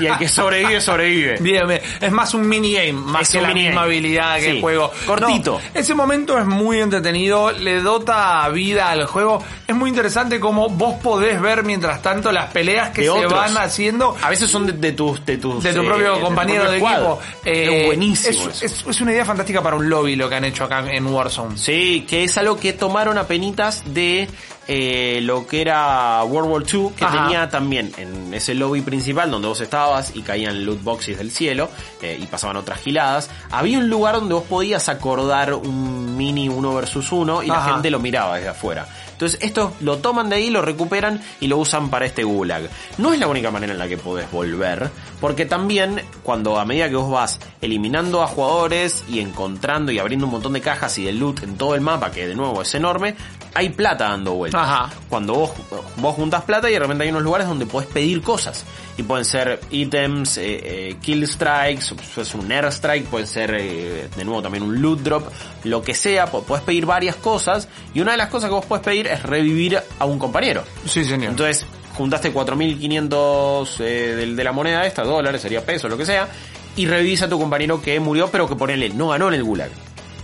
Y 0.00 0.06
el 0.06 0.18
que 0.18 0.28
sobrevive, 0.28 0.80
sobrevive. 0.80 1.38
Bien, 1.40 1.66
bien. 1.66 1.80
es 2.00 2.12
más 2.12 2.34
un 2.34 2.48
minigame, 2.48 2.92
más 2.92 3.22
Es 3.22 3.28
que 3.30 3.40
la 3.40 3.52
misma 3.54 3.82
habilidad 3.82 4.36
que 4.36 4.42
Sí, 4.42 4.48
el 4.50 4.60
juego. 4.60 4.90
cortito. 5.06 5.60
No, 5.74 5.80
ese 5.80 5.94
momento 5.94 6.38
es 6.38 6.46
muy 6.46 6.80
entretenido, 6.80 7.50
le 7.52 7.80
dota 7.80 8.48
vida 8.50 8.90
al 8.90 9.06
juego. 9.06 9.42
Es 9.66 9.74
muy 9.74 9.90
interesante 9.90 10.38
como 10.40 10.68
vos 10.68 10.94
podés 11.02 11.40
ver 11.40 11.62
mientras 11.64 12.00
tanto 12.02 12.32
las 12.32 12.46
peleas 12.52 12.90
que 12.90 13.02
De 13.02 13.06
se 13.08 13.10
otros. 13.12 13.32
van 13.32 13.56
haciendo. 13.58 14.16
A 14.22 14.30
veces 14.30 14.50
son 14.50 14.66
de, 14.66 14.72
de 14.72 14.92
tus, 14.92 15.24
de 15.26 15.36
tus, 15.38 15.62
De 15.62 15.72
tu 15.74 15.82
eh, 15.82 15.84
propio 15.86 16.14
tu 16.14 16.20
compañero 16.22 16.64
propio 16.64 16.70
de 16.88 16.92
equipo. 16.94 17.18
Eh, 17.44 17.80
es 17.80 17.86
buenísimo. 17.86 18.48
Es, 18.50 18.62
es- 18.62 18.84
es 18.88 19.00
una 19.00 19.12
idea 19.12 19.24
fantástica 19.24 19.62
para 19.62 19.76
un 19.76 19.88
lobby 19.88 20.16
lo 20.16 20.28
que 20.28 20.34
han 20.36 20.44
hecho 20.44 20.64
acá 20.64 20.84
en 20.90 21.06
Warzone. 21.06 21.56
Sí, 21.58 22.06
que 22.08 22.24
es 22.24 22.36
algo 22.38 22.56
que 22.58 22.72
tomaron 22.72 23.18
a 23.18 23.24
penitas 23.24 23.82
de 23.92 24.28
eh, 24.68 25.20
lo 25.22 25.46
que 25.46 25.62
era 25.62 26.22
World 26.24 26.50
War 26.50 26.62
II, 26.70 26.90
que 26.94 27.04
Ajá. 27.04 27.22
tenía 27.22 27.48
también 27.48 27.90
en 27.96 28.34
ese 28.34 28.54
lobby 28.54 28.82
principal 28.82 29.30
donde 29.30 29.48
vos 29.48 29.60
estabas 29.62 30.14
y 30.14 30.20
caían 30.20 30.66
loot 30.66 30.82
boxes 30.82 31.16
del 31.16 31.30
cielo 31.30 31.70
eh, 32.02 32.18
y 32.20 32.26
pasaban 32.26 32.56
otras 32.58 32.78
giladas. 32.78 33.30
Había 33.50 33.78
un 33.78 33.88
lugar 33.88 34.16
donde 34.16 34.34
vos 34.34 34.44
podías 34.44 34.90
acordar 34.90 35.54
un 35.54 36.16
mini 36.18 36.50
uno 36.50 36.74
versus 36.74 37.10
uno 37.12 37.42
y 37.42 37.46
la 37.46 37.62
gente 37.62 37.90
lo 37.90 37.98
miraba 37.98 38.36
desde 38.36 38.50
afuera. 38.50 38.86
Entonces 39.18 39.40
esto 39.42 39.72
lo 39.80 39.98
toman 39.98 40.28
de 40.28 40.36
ahí, 40.36 40.48
lo 40.48 40.62
recuperan 40.62 41.20
y 41.40 41.48
lo 41.48 41.58
usan 41.58 41.90
para 41.90 42.06
este 42.06 42.22
gulag. 42.22 42.70
No 42.98 43.12
es 43.12 43.18
la 43.18 43.26
única 43.26 43.50
manera 43.50 43.72
en 43.72 43.78
la 43.80 43.88
que 43.88 43.96
podés 43.96 44.30
volver, 44.30 44.92
porque 45.20 45.44
también 45.44 46.00
cuando 46.22 46.56
a 46.60 46.64
medida 46.64 46.88
que 46.88 46.94
vos 46.94 47.10
vas 47.10 47.40
eliminando 47.60 48.22
a 48.22 48.28
jugadores 48.28 49.02
y 49.08 49.18
encontrando 49.18 49.90
y 49.90 49.98
abriendo 49.98 50.26
un 50.26 50.30
montón 50.30 50.52
de 50.52 50.60
cajas 50.60 50.96
y 50.98 51.04
de 51.04 51.12
loot 51.12 51.42
en 51.42 51.56
todo 51.56 51.74
el 51.74 51.80
mapa, 51.80 52.12
que 52.12 52.28
de 52.28 52.36
nuevo 52.36 52.62
es 52.62 52.72
enorme, 52.76 53.16
hay 53.54 53.70
plata 53.70 54.10
dando 54.10 54.34
vueltas. 54.34 54.62
Ajá. 54.62 54.90
Cuando 55.08 55.34
vos, 55.34 55.50
vos 55.96 56.14
juntas 56.14 56.44
plata 56.44 56.70
y 56.70 56.74
de 56.74 56.78
repente 56.78 57.02
hay 57.02 57.10
unos 57.10 57.24
lugares 57.24 57.48
donde 57.48 57.66
podés 57.66 57.88
pedir 57.88 58.22
cosas. 58.22 58.64
Y 58.98 59.04
pueden 59.04 59.24
ser 59.24 59.60
ítems, 59.70 60.36
eh, 60.36 60.60
eh, 60.90 60.96
kill 61.00 61.26
strikes, 61.26 61.94
ser 62.24 62.36
un 62.36 62.52
airstrike, 62.52 63.06
puede 63.06 63.26
ser 63.26 63.56
eh, 63.58 64.08
de 64.14 64.24
nuevo 64.24 64.42
también 64.42 64.64
un 64.64 64.82
loot 64.82 65.00
drop, 65.00 65.28
lo 65.64 65.82
que 65.82 65.94
sea, 65.94 66.26
podés 66.26 66.64
pedir 66.64 66.84
varias 66.84 67.16
cosas. 67.16 67.68
Y 67.94 68.00
una 68.00 68.12
de 68.12 68.18
las 68.18 68.28
cosas 68.28 68.50
que 68.50 68.54
vos 68.54 68.66
podés 68.66 68.84
pedir 68.84 69.06
es 69.06 69.22
revivir 69.22 69.80
a 69.98 70.04
un 70.04 70.18
compañero. 70.18 70.64
Sí, 70.84 71.04
señor. 71.04 71.30
Entonces, 71.30 71.64
juntaste 71.98 72.32
4.500 72.32 73.80
eh, 73.80 73.84
de, 73.84 74.34
de 74.34 74.44
la 74.44 74.52
moneda 74.52 74.86
esta, 74.86 75.02
dólares, 75.02 75.42
sería 75.42 75.64
peso, 75.64 75.88
lo 75.88 75.98
que 75.98 76.06
sea, 76.06 76.28
y 76.76 76.86
revivís 76.86 77.22
a 77.22 77.28
tu 77.28 77.38
compañero 77.38 77.82
que 77.82 77.98
murió, 77.98 78.28
pero 78.30 78.48
que 78.48 78.54
ponele, 78.54 78.90
no 78.90 79.08
ganó 79.08 79.28
en 79.28 79.34
el 79.34 79.44
gulag. 79.44 79.70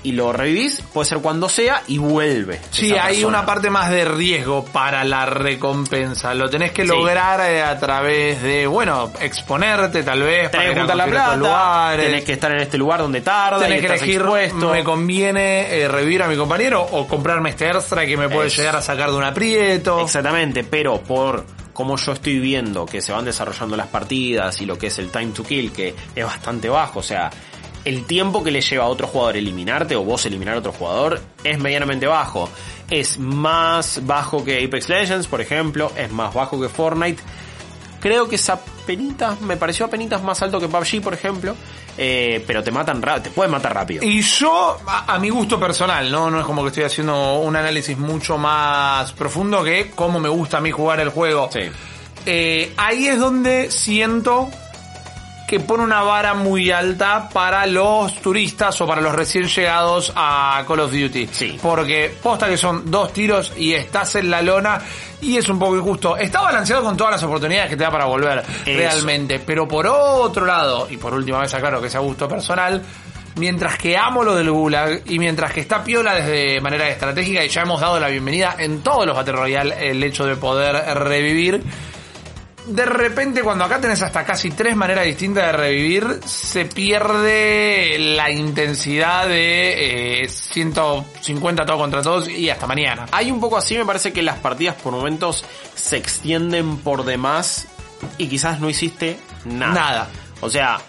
Y 0.05 0.13
lo 0.13 0.33
revivís, 0.33 0.81
puede 0.93 1.09
ser 1.09 1.19
cuando 1.19 1.49
sea, 1.49 1.83
y 1.89 1.99
vuelve. 1.99 2.61
Sí, 2.71 2.93
esa 2.93 3.07
hay 3.07 3.15
persona. 3.17 3.39
una 3.39 3.47
parte 3.47 3.71
más 3.71 3.91
de 3.91 4.05
riesgo 4.05 4.65
para 4.67 5.03
la 5.03 5.25
recompensa. 5.27 6.35
Lo 6.35 6.49
tenés 6.51 6.73
que 6.73 6.83
Sí. 6.83 6.89
lograr 6.89 7.41
eh, 7.41 7.63
a 7.63 7.79
través 7.79 8.43
de, 8.43 8.67
bueno, 8.67 9.11
exponerte 9.21 10.03
tal 10.03 10.23
vez. 10.23 10.51
para 10.51 10.63
Tenés 10.63 10.67
que 10.67 10.73
ir 10.73 10.77
a 10.79 10.81
juntar 10.83 10.97
la 10.97 11.07
plata, 11.07 11.37
lugares. 11.37 12.07
tenés 12.07 12.25
que 12.25 12.33
estar 12.35 12.53
en 12.53 12.61
este 12.61 12.77
lugar 12.79 13.01
donde 13.01 13.23
tarda, 13.23 13.59
Tenés 13.61 13.79
y 13.79 13.81
que 13.81 13.87
elegir, 13.87 14.21
expuesto. 14.21 14.71
me 14.71 14.85
conviene 14.85 15.81
eh, 15.81 15.89
revivir 15.89 16.23
a 16.23 16.29
mi 16.29 16.37
compañero 16.37 16.83
o 16.83 17.07
comprarme 17.09 17.51
este 17.51 17.69
extra 17.71 18.05
que 18.07 18.17
me 18.17 18.29
puede 18.29 18.49
Es- 18.49 18.57
llegar 18.59 18.77
a 18.77 18.83
sacar 18.83 19.11
de 19.11 19.17
un 19.17 19.25
aprieto. 19.25 20.01
Exactamente, 20.03 20.65
pero 20.65 21.01
por 21.01 21.45
como 21.73 21.97
yo 21.97 22.13
estoy 22.13 22.39
viendo 22.39 22.87
que 22.87 23.01
se 23.03 23.11
van 23.11 23.25
desarrollando 23.25 23.77
las 23.77 23.89
partidas 23.89 24.61
y 24.61 24.67
lo 24.67 24.79
que 24.79 24.87
es 24.89 24.99
el 25.01 25.11
time 25.11 25.33
to 25.33 25.43
kill, 25.43 25.73
que 25.73 25.93
es 26.15 26.25
bastante 26.25 26.69
bajo, 26.69 27.01
o 27.01 27.03
sea, 27.03 27.31
el 27.85 28.05
tiempo 28.05 28.43
que 28.43 28.51
le 28.51 28.61
lleva 28.61 28.85
a 28.85 28.89
otro 28.89 29.07
jugador 29.07 29.37
eliminarte 29.37 29.97
o 29.97 30.03
vos 30.03 30.25
eliminar 30.27 30.57
a 30.57 30.59
otro 30.59 30.73
jugador 30.73 31.21
es 31.43 31.59
medianamente 31.59 32.07
bajo. 32.07 32.49
Es 32.91 33.19
más 33.19 34.01
bajo 34.05 34.45
que 34.45 34.65
Apex 34.65 34.89
Legends, 34.89 35.27
por 35.27 35.41
ejemplo, 35.41 35.91
es 35.97 36.11
más 36.11 36.33
bajo 36.35 36.61
que 36.61 36.69
Fortnite. 36.69 37.23
Creo 38.01 38.29
que 38.29 38.37
es 38.37 38.51
apenitas, 38.51 39.41
me 39.41 39.57
pareció 39.57 39.87
apenitas 39.87 40.23
más 40.23 40.43
alto 40.43 40.61
que 40.61 40.69
PUBG, 40.69 41.01
por 41.03 41.15
ejemplo, 41.15 41.57
eh, 41.97 42.45
pero 42.47 42.63
te 42.63 42.71
matan 42.71 43.01
te 43.23 43.31
pueden 43.31 43.51
matar 43.51 43.73
rápido. 43.73 44.05
Y 44.05 44.21
yo, 44.21 44.79
a, 44.87 45.15
a 45.15 45.19
mi 45.19 45.31
gusto 45.31 45.59
personal, 45.59 46.11
¿no? 46.11 46.31
No 46.31 46.41
es 46.41 46.45
como 46.45 46.63
que 46.63 46.69
estoy 46.69 46.85
haciendo 46.85 47.39
un 47.39 47.57
análisis 47.57 47.97
mucho 47.97 48.37
más 48.37 49.13
profundo 49.15 49.65
que 49.65 49.91
cómo 49.95 50.21
me 50.21 50.29
gusta 50.29 50.59
a 50.59 50.61
mí 50.61 50.71
jugar 50.71 51.01
el 51.01 51.09
juego. 51.09 51.49
Sí. 51.51 51.71
Eh, 52.27 52.73
ahí 52.77 53.07
es 53.07 53.19
donde 53.19 53.71
siento 53.71 54.51
que 55.55 55.61
pone 55.61 55.85
una 55.85 56.03
vara 56.03 56.35
muy 56.35 56.73
alta 56.73 57.29
para 57.33 57.65
los 57.65 58.21
turistas 58.21 58.81
o 58.81 58.89
para 58.89 59.01
los 59.01 59.15
recién 59.15 59.47
llegados 59.47 60.13
a 60.17 60.65
Call 60.67 60.81
of 60.81 60.91
Duty. 60.91 61.29
Sí. 61.31 61.57
Porque 61.63 62.13
posta 62.21 62.49
que 62.49 62.57
son 62.57 62.91
dos 62.91 63.13
tiros 63.13 63.53
y 63.57 63.73
estás 63.73 64.17
en 64.17 64.31
la 64.31 64.43
lona 64.43 64.81
y 65.21 65.37
es 65.37 65.49
un 65.49 65.61
poco 65.61 65.77
injusto. 65.77 66.17
Está 66.17 66.41
balanceado 66.41 66.83
con 66.83 66.97
todas 66.97 67.13
las 67.13 67.23
oportunidades 67.23 67.71
que 67.71 67.77
te 67.77 67.85
da 67.85 67.91
para 67.93 68.07
volver 68.07 68.43
realmente. 68.67 69.39
Pero 69.39 69.69
por 69.69 69.87
otro 69.87 70.45
lado, 70.45 70.89
y 70.91 70.97
por 70.97 71.15
última 71.15 71.39
vez 71.39 71.55
aclaro 71.55 71.81
que 71.81 71.89
sea 71.89 72.01
gusto 72.01 72.27
personal, 72.27 72.83
mientras 73.37 73.79
que 73.79 73.97
amo 73.97 74.25
lo 74.25 74.35
del 74.35 74.51
Gulag 74.51 75.03
y 75.07 75.21
mientras 75.21 75.53
que 75.53 75.61
está 75.61 75.85
piola 75.85 76.17
desde 76.17 76.61
manera 76.61 76.89
estratégica 76.89 77.45
y 77.45 77.49
ya 77.49 77.63
hemos 77.63 77.81
dado 77.81 78.01
la 78.01 78.09
bienvenida 78.09 78.57
en 78.59 78.83
todos 78.83 79.07
los 79.07 79.15
Battle 79.15 79.35
Royale 79.35 79.89
el 79.89 80.03
hecho 80.03 80.27
de 80.27 80.35
poder 80.35 80.75
revivir, 80.99 81.63
de 82.67 82.85
repente 82.87 83.43
cuando 83.43 83.65
acá 83.65 83.81
tenés 83.81 84.03
hasta 84.03 84.25
casi 84.25 84.51
tres 84.51 84.75
maneras 84.77 85.05
distintas 85.05 85.47
de 85.47 85.53
revivir, 85.53 86.21
se 86.25 86.65
pierde 86.65 87.99
la 87.99 88.31
intensidad 88.31 89.27
de 89.29 90.23
eh, 90.23 90.29
150 90.29 91.67
todo 91.67 91.79
contra 91.79 92.03
todos 92.03 92.29
y 92.29 92.49
hasta 92.49 92.67
mañana. 92.67 93.07
Hay 93.13 93.31
un 93.31 93.41
poco 93.41 93.57
así, 93.57 93.77
me 93.77 93.85
parece 93.85 94.13
que 94.13 94.23
las 94.23 94.39
partidas 94.39 94.77
por 94.77 94.93
momentos 94.93 95.45
se 95.75 95.97
extienden 95.97 96.79
por 96.79 97.05
demás 97.05 97.67
y 98.19 98.29
quizás 98.29 98.61
no 98.61 98.71
hiciste 98.71 99.19
nada. 99.45 99.75
Nada. 99.75 100.09
O 100.41 100.49
sea, 100.49 100.81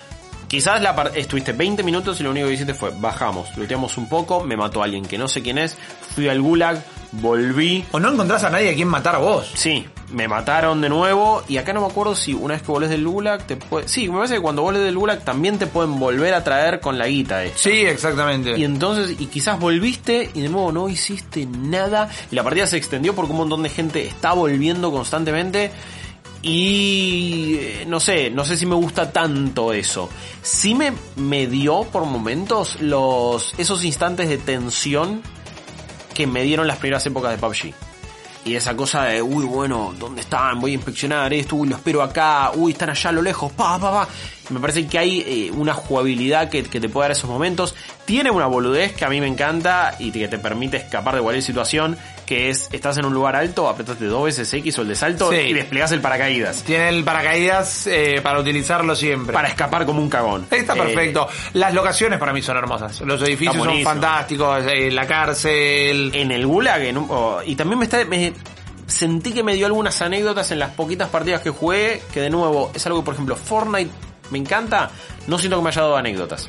quizás 0.47 0.81
la 0.81 1.11
estuviste 1.15 1.53
20 1.53 1.83
minutos 1.83 2.19
y 2.19 2.23
lo 2.23 2.31
único 2.31 2.47
que 2.47 2.53
hiciste 2.53 2.73
fue 2.73 2.91
bajamos, 2.97 3.55
looteamos 3.57 3.97
un 3.97 4.07
poco, 4.07 4.43
me 4.43 4.55
mató 4.55 4.81
alguien 4.81 5.05
que 5.05 5.17
no 5.17 5.27
sé 5.27 5.41
quién 5.41 5.57
es, 5.57 5.77
fui 6.15 6.29
al 6.29 6.41
gulag, 6.41 6.81
volví, 7.11 7.85
O 7.91 7.99
no 7.99 8.11
encontrás 8.11 8.43
a 8.43 8.49
nadie 8.49 8.71
a 8.71 8.75
quien 8.75 8.87
matar 8.87 9.15
a 9.15 9.19
vos. 9.19 9.51
Sí, 9.55 9.85
me 10.11 10.27
mataron 10.27 10.81
de 10.81 10.89
nuevo 10.89 11.43
y 11.47 11.57
acá 11.57 11.73
no 11.73 11.81
me 11.81 11.87
acuerdo 11.87 12.15
si 12.15 12.33
una 12.33 12.53
vez 12.53 12.63
que 12.63 12.71
volvés 12.71 12.89
del 12.89 13.07
Gulag 13.07 13.45
te 13.45 13.57
puede... 13.57 13.87
Sí, 13.87 14.07
me 14.07 14.15
parece 14.17 14.35
que 14.35 14.41
cuando 14.41 14.61
volvés 14.61 14.83
del 14.83 14.97
Gulag 14.97 15.23
también 15.23 15.57
te 15.57 15.67
pueden 15.67 15.99
volver 15.99 16.33
a 16.33 16.43
traer 16.43 16.79
con 16.79 16.97
la 16.97 17.07
guita 17.07 17.43
esta. 17.43 17.57
Sí, 17.57 17.71
exactamente. 17.71 18.57
Y 18.57 18.63
entonces, 18.63 19.19
y 19.19 19.25
quizás 19.27 19.59
volviste 19.59 20.29
y 20.33 20.41
de 20.41 20.49
nuevo 20.49 20.71
no 20.71 20.89
hiciste 20.89 21.45
nada 21.45 22.09
y 22.31 22.35
la 22.35 22.43
partida 22.43 22.67
se 22.67 22.77
extendió 22.77 23.15
porque 23.15 23.31
un 23.31 23.37
montón 23.37 23.63
de 23.63 23.69
gente 23.69 24.05
está 24.05 24.33
volviendo 24.33 24.91
constantemente 24.91 25.71
y 26.41 27.55
eh, 27.59 27.85
no 27.87 27.99
sé, 27.99 28.29
no 28.29 28.45
sé 28.45 28.55
si 28.55 28.67
me 28.67 28.75
gusta 28.75 29.11
tanto 29.11 29.73
eso. 29.73 30.09
Sí 30.43 30.75
me, 30.75 30.93
me 31.15 31.47
dio 31.47 31.83
por 31.85 32.05
momentos 32.05 32.79
los 32.81 33.55
esos 33.57 33.83
instantes 33.83 34.29
de 34.29 34.37
tensión 34.37 35.23
que 36.13 36.27
me 36.27 36.43
dieron 36.43 36.67
las 36.67 36.77
primeras 36.77 37.05
épocas 37.07 37.31
de 37.31 37.37
PUBG. 37.39 37.84
Y 38.45 38.53
esa 38.53 38.75
cosa 38.75 39.05
de, 39.05 39.23
uy, 39.23 39.43
bueno, 39.43 39.95
¿dónde 39.97 40.21
están? 40.21 40.59
Voy 40.59 40.69
a 40.69 40.73
inspeccionar 40.75 41.33
esto, 41.33 41.55
uy, 41.55 41.67
lo 41.67 41.77
espero 41.77 42.03
acá, 42.03 42.51
uy, 42.53 42.73
están 42.73 42.91
allá 42.91 43.09
a 43.09 43.13
lo 43.13 43.23
lejos, 43.23 43.51
pa, 43.51 43.79
pa, 43.79 43.91
pa. 43.91 44.07
Me 44.51 44.59
parece 44.59 44.85
que 44.85 44.99
hay 44.99 45.19
eh, 45.21 45.51
una 45.51 45.73
jugabilidad 45.73 46.47
que, 46.47 46.61
que 46.61 46.79
te 46.79 46.87
puede 46.87 47.05
dar 47.05 47.11
esos 47.13 47.27
momentos. 47.27 47.73
Tiene 48.05 48.29
una 48.29 48.45
boludez 48.45 48.93
que 48.93 49.03
a 49.03 49.09
mí 49.09 49.19
me 49.19 49.25
encanta 49.25 49.95
y 49.97 50.11
que 50.11 50.27
te 50.27 50.37
permite 50.37 50.77
escapar 50.77 51.15
de 51.15 51.21
cualquier 51.21 51.41
situación, 51.41 51.97
que 52.25 52.49
es, 52.49 52.69
estás 52.71 52.97
en 52.97 53.05
un 53.05 53.13
lugar 53.13 53.35
alto, 53.35 53.69
apretaste 53.69 54.05
dos 54.05 54.23
veces 54.25 54.53
X 54.53 54.77
o 54.79 54.81
el 54.81 54.87
de 54.89 54.95
salto 54.95 55.29
Sí. 55.31 55.37
y 55.37 55.53
desplegás 55.53 55.91
el 55.91 56.01
paracaídas. 56.01 56.63
Tiene 56.63 56.89
el 56.89 57.03
paracaídas 57.03 57.87
eh, 57.87 58.19
para 58.23 58.39
utilizarlo 58.39 58.95
siempre. 58.95 59.33
Para 59.33 59.47
escapar 59.47 59.85
como 59.85 60.01
un 60.01 60.09
cagón. 60.09 60.47
Está 60.51 60.73
Eh, 60.73 60.77
perfecto. 60.77 61.27
Las 61.53 61.73
locaciones 61.73 62.17
para 62.19 62.33
mí 62.33 62.41
son 62.41 62.57
hermosas. 62.57 63.01
Los 63.01 63.21
edificios 63.21 63.63
son 63.63 63.81
fantásticos. 63.83 64.63
eh, 64.67 64.91
la 64.91 65.05
cárcel. 65.07 66.11
en 66.13 66.31
el 66.31 66.45
Gulag 66.47 66.81
en 66.83 66.97
un- 66.97 67.07
oh, 67.09 67.39
y 67.45 67.55
también 67.55 67.79
me 67.79 67.85
está 67.85 68.03
me 68.05 68.33
sentí 68.87 69.33
que 69.33 69.43
me 69.43 69.53
dio 69.55 69.65
algunas 69.65 70.01
anécdotas 70.01 70.51
en 70.51 70.59
las 70.59 70.71
poquitas 70.71 71.09
partidas 71.09 71.41
que 71.41 71.49
jugué 71.49 72.01
que 72.13 72.21
de 72.21 72.29
nuevo 72.29 72.71
es 72.73 72.85
algo 72.85 72.99
que 72.99 73.05
por 73.05 73.13
ejemplo 73.15 73.35
Fortnite 73.35 73.89
me 74.31 74.37
encanta 74.37 74.91
no 75.27 75.37
siento 75.39 75.57
que 75.57 75.63
me 75.63 75.69
haya 75.69 75.81
dado 75.81 75.97
anécdotas 75.97 76.47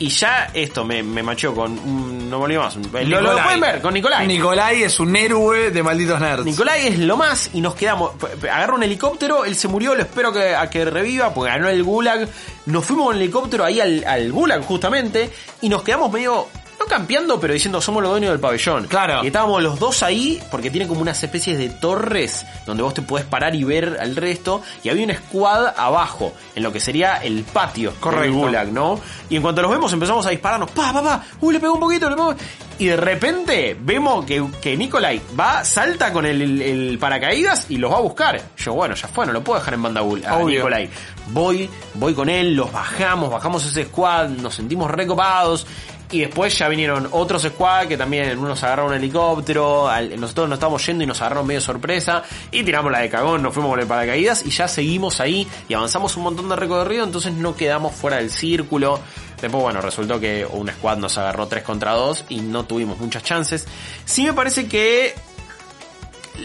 y 0.00 0.08
ya 0.08 0.50
esto 0.54 0.84
me, 0.84 1.02
me 1.02 1.22
macheó 1.22 1.54
con 1.54 1.72
un, 1.78 2.30
no 2.30 2.38
me 2.38 2.44
olvido 2.44 2.62
más 2.62 2.76
un- 2.76 2.84
el- 2.96 3.08
lo, 3.10 3.20
lo 3.20 3.28
Nicolai. 3.30 3.42
pueden 3.44 3.60
ver 3.60 3.80
con 3.82 3.94
Nicolai 3.94 4.26
Nicolai 4.26 4.82
es 4.82 5.00
un 5.00 5.14
héroe 5.16 5.70
de 5.70 5.82
malditos 5.82 6.20
nerds. 6.20 6.44
Nicolai 6.44 6.86
es 6.86 6.98
lo 6.98 7.16
más 7.16 7.50
y 7.54 7.60
nos 7.60 7.74
quedamos. 7.74 8.12
p- 8.14 8.26
p- 8.28 8.50
Agarra 8.50 8.74
un 8.74 8.82
helicóptero, 8.82 9.44
él 9.44 9.54
se 9.56 9.66
murió, 9.68 9.94
lo 9.94 10.02
espero 10.02 10.32
que, 10.32 10.54
a 10.54 10.68
que 10.70 10.84
reviva 10.84 11.34
porque 11.34 11.50
ganó 11.50 11.68
el 11.68 11.82
Gulag. 11.82 12.28
Nos 12.66 12.84
fuimos 12.84 13.06
con 13.06 13.16
el 13.16 13.22
helicóptero 13.22 13.64
ahí 13.64 13.80
al, 13.80 14.04
al 14.06 14.30
Gulag 14.32 14.62
justamente 14.64 15.30
y 15.62 15.68
nos 15.68 15.82
quedamos 15.82 16.12
medio, 16.12 16.46
campeando, 16.88 17.38
pero 17.38 17.52
diciendo 17.54 17.80
somos 17.80 18.02
los 18.02 18.10
dueños 18.10 18.30
del 18.30 18.40
pabellón. 18.40 18.86
Claro. 18.86 19.22
Y 19.22 19.28
estábamos 19.28 19.62
los 19.62 19.78
dos 19.78 20.02
ahí 20.02 20.40
porque 20.50 20.70
tiene 20.70 20.88
como 20.88 21.00
unas 21.00 21.22
especies 21.22 21.58
de 21.58 21.68
torres 21.68 22.44
donde 22.66 22.82
vos 22.82 22.94
te 22.94 23.02
podés 23.02 23.24
parar 23.26 23.54
y 23.54 23.64
ver 23.64 23.98
al 24.00 24.16
resto 24.16 24.62
y 24.82 24.88
había 24.88 25.04
un 25.06 25.14
squad 25.14 25.74
abajo 25.76 26.32
en 26.56 26.62
lo 26.62 26.72
que 26.72 26.80
sería 26.80 27.16
el 27.18 27.44
patio 27.44 27.92
Correcto. 28.00 28.36
Gulag, 28.36 28.72
¿no? 28.72 28.98
Y 29.30 29.36
en 29.36 29.42
cuanto 29.42 29.62
los 29.62 29.70
vemos 29.70 29.92
empezamos 29.92 30.26
a 30.26 30.30
dispararnos, 30.30 30.70
pa, 30.70 30.92
pa, 30.92 31.02
pa, 31.02 31.22
uy, 31.40 31.54
le 31.54 31.60
pegó 31.60 31.74
un 31.74 31.80
poquito, 31.80 32.08
le 32.10 32.16
pegó. 32.16 32.34
Y 32.80 32.86
de 32.86 32.96
repente 32.96 33.76
vemos 33.80 34.24
que, 34.24 34.44
que 34.62 34.76
Nicolai 34.76 35.20
va, 35.38 35.64
salta 35.64 36.12
con 36.12 36.24
el, 36.24 36.40
el- 36.40 36.62
el 36.62 36.98
paracaídas 36.98 37.66
y 37.68 37.76
los 37.76 37.92
va 37.92 37.96
a 37.96 38.00
buscar. 38.00 38.40
Yo, 38.56 38.72
bueno, 38.74 38.94
ya 38.94 39.08
fue, 39.08 39.26
no 39.26 39.32
lo 39.32 39.42
puedo 39.42 39.58
dejar 39.58 39.74
en 39.74 39.82
banda 39.82 40.00
a 40.00 40.04
Obvio. 40.04 40.46
Nicolai. 40.46 40.88
Voy, 41.30 41.68
voy 41.94 42.14
con 42.14 42.28
él, 42.28 42.54
los 42.54 42.70
bajamos, 42.72 43.30
bajamos 43.30 43.64
ese 43.66 43.84
squad, 43.84 44.28
nos 44.28 44.54
sentimos 44.54 44.88
recopados. 44.90 45.66
Y 46.10 46.20
después 46.20 46.56
ya 46.56 46.68
vinieron 46.68 47.06
otros 47.12 47.42
squad 47.42 47.86
que 47.86 47.98
también 47.98 48.38
unos 48.38 48.62
agarraron 48.62 48.92
un 48.92 48.96
helicóptero, 48.96 49.88
al- 49.88 50.18
nosotros 50.18 50.48
nos 50.48 50.56
estábamos 50.56 50.86
yendo 50.86 51.04
y 51.04 51.06
nos 51.06 51.20
agarraron 51.20 51.46
medio 51.46 51.60
sorpresa 51.60 52.22
y 52.50 52.62
tiramos 52.62 52.90
la 52.90 53.00
de 53.00 53.10
cagón, 53.10 53.42
nos 53.42 53.52
fuimos 53.52 53.70
con 53.72 53.80
el 53.80 53.86
paracaídas 53.86 54.46
y 54.46 54.50
ya 54.50 54.68
seguimos 54.68 55.20
ahí 55.20 55.46
y 55.68 55.74
avanzamos 55.74 56.16
un 56.16 56.22
montón 56.22 56.48
de 56.48 56.56
recorrido, 56.56 57.04
entonces 57.04 57.34
no 57.34 57.54
quedamos 57.54 57.94
fuera 57.94 58.16
del 58.16 58.30
círculo. 58.30 58.98
Después, 59.40 59.62
bueno, 59.62 59.82
resultó 59.82 60.18
que 60.18 60.46
un 60.50 60.68
squad 60.70 60.96
nos 60.96 61.18
agarró 61.18 61.46
3 61.46 61.62
contra 61.62 61.92
2 61.92 62.24
y 62.30 62.40
no 62.40 62.64
tuvimos 62.64 62.98
muchas 62.98 63.22
chances. 63.22 63.66
Sí 64.06 64.24
me 64.24 64.32
parece 64.32 64.66
que 64.66 65.14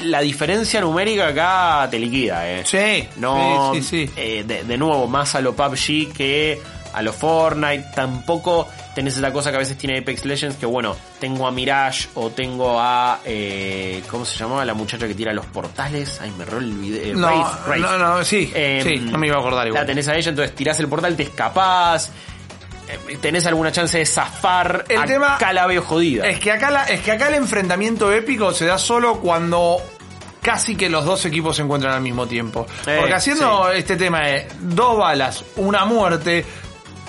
la 0.04 0.20
diferencia 0.22 0.82
numérica 0.82 1.28
acá 1.28 1.88
te 1.90 2.00
liquida, 2.00 2.50
eh. 2.50 2.64
Sí, 2.66 3.08
No, 3.16 3.72
sí, 3.76 3.82
sí, 3.82 4.08
sí. 4.08 4.14
eh, 4.18 4.44
de, 4.46 4.64
de 4.66 4.78
nuevo, 4.78 5.08
más 5.08 5.36
a 5.36 5.42
lo 5.42 5.56
PUBG 5.56 6.12
que 6.14 6.62
a 6.94 7.02
lo 7.02 7.12
Fortnite. 7.14 7.86
Tampoco 7.96 8.68
tenés 8.96 9.18
esa 9.18 9.32
cosa 9.34 9.50
que 9.50 9.56
a 9.58 9.60
veces 9.60 9.78
tiene 9.78 9.98
Apex 10.00 10.26
Legends, 10.26 10.58
que 10.58 10.66
bueno, 10.66 10.96
tengo 11.20 11.48
a 11.48 11.52
Mirage 11.52 12.10
o 12.16 12.30
tengo 12.30 12.80
a... 12.80 13.20
Eh, 13.26 14.04
¿Cómo 14.10 14.24
se 14.26 14.38
llamaba 14.38 14.64
la 14.66 14.74
muchacha 14.74 15.08
que 15.08 15.16
tira 15.16 15.34
los 15.34 15.46
portales? 15.48 16.20
Ay, 16.22 16.32
me 16.38 16.46
rollo 16.46 16.66
el 16.68 16.74
video. 16.74 17.18
No, 17.18 17.28
Wraith, 17.28 17.68
Wraith. 17.68 17.82
no, 17.84 17.98
no, 17.98 18.24
sí, 18.24 18.52
Eh, 18.54 18.82
sí, 18.84 19.00
no 19.00 19.18
me 19.18 19.28
iba 19.28 19.38
a 19.38 19.40
acordar 19.40 19.68
igual. 19.68 19.82
La 19.84 19.88
tenés 19.88 20.08
a 20.08 20.16
ella, 20.16 20.30
entonces 20.30 20.56
tirás 20.56 20.80
el 20.80 20.88
portal, 20.88 21.16
te 21.16 21.24
escapás. 21.24 22.12
eh, 22.88 23.18
Tenés 23.22 23.46
alguna 23.46 23.72
chance 23.72 23.98
de 23.98 24.06
zafar. 24.06 24.86
El 24.88 25.04
tema 25.06 25.36
Acá 25.36 25.54
la 25.54 25.66
veo 25.68 25.82
jodida. 25.82 26.28
Es 26.28 26.40
que 26.40 26.52
acá 26.52 26.70
la, 26.70 26.84
es 26.86 27.02
que 27.02 27.12
acá 27.12 27.30
el 27.30 27.36
enfrentamiento 27.36 28.12
épico 28.12 28.52
se 28.54 28.66
da 28.66 28.78
solo 28.78 29.20
cuando 29.20 29.78
casi 30.42 30.76
que 30.76 30.90
los 30.90 31.06
dos 31.06 31.24
equipos 31.26 31.56
se 31.56 31.62
encuentran 31.62 31.94
al 31.94 32.02
mismo 32.02 32.28
tiempo. 32.28 32.68
Eh, 32.86 32.98
Porque 33.00 33.14
haciendo 33.14 33.70
sí. 33.72 33.80
este 33.80 33.96
tema 33.96 34.20
de 34.28 34.46
dos 34.60 34.98
balas, 34.98 35.44
una 35.56 35.86
muerte, 35.86 36.46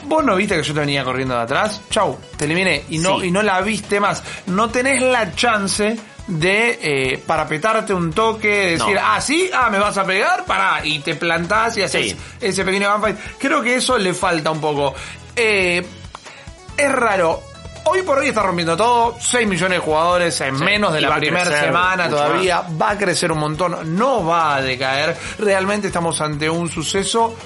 vos 0.06 0.24
no 0.24 0.36
viste 0.36 0.56
que 0.56 0.62
yo 0.62 0.74
te 0.74 0.80
venía 0.80 1.04
corriendo 1.04 1.34
de 1.34 1.42
atrás, 1.42 1.80
chau, 1.90 2.18
te 2.36 2.44
eliminé 2.44 2.84
y 2.90 2.98
no, 2.98 3.20
Sí. 3.20 3.26
y 3.26 3.30
no 3.30 3.42
la 3.42 3.60
viste 3.60 4.00
más. 4.00 4.22
No 4.46 4.68
tenés 4.70 5.02
la 5.02 5.34
chance 5.34 5.96
de 6.26 6.78
eh, 6.82 7.22
parapetarte 7.26 7.92
un 7.92 8.12
toque, 8.12 8.78
decir, 8.78 8.94
No. 8.94 9.00
ah, 9.02 9.20
sí, 9.20 9.50
ah, 9.52 9.68
me 9.70 9.78
vas 9.78 9.98
a 9.98 10.04
pegar, 10.04 10.44
pará, 10.46 10.80
y 10.84 11.00
te 11.00 11.14
plantás 11.16 11.76
y 11.76 11.82
haces 11.82 12.12
Sí. 12.12 12.16
ese 12.40 12.64
pequeño 12.64 12.90
gunfight. 12.92 13.16
Creo 13.38 13.60
que 13.62 13.76
eso 13.76 13.98
le 13.98 14.14
falta 14.14 14.50
un 14.50 14.60
poco. 14.60 14.94
Eh, 15.36 15.84
es 16.76 16.92
raro. 16.92 17.42
Hoy 17.86 18.00
por 18.00 18.16
hoy 18.18 18.28
está 18.28 18.42
rompiendo 18.42 18.74
todo, 18.78 19.14
6 19.20 19.46
millones 19.46 19.78
de 19.78 19.84
jugadores 19.84 20.40
en 20.40 20.56
Sí, 20.56 20.64
menos 20.64 20.94
de 20.94 21.00
y 21.00 21.02
la 21.02 21.16
primera 21.16 21.60
semana 21.60 22.08
todavía, 22.08 22.62
va 22.80 22.90
a 22.92 22.96
crecer 22.98 23.30
un 23.30 23.38
montón, 23.40 23.94
no 23.94 24.24
va 24.24 24.56
a 24.56 24.62
decaer. 24.62 25.14
Realmente 25.38 25.88
estamos 25.88 26.18
ante 26.22 26.48
un 26.48 26.70
suceso. 26.70 27.36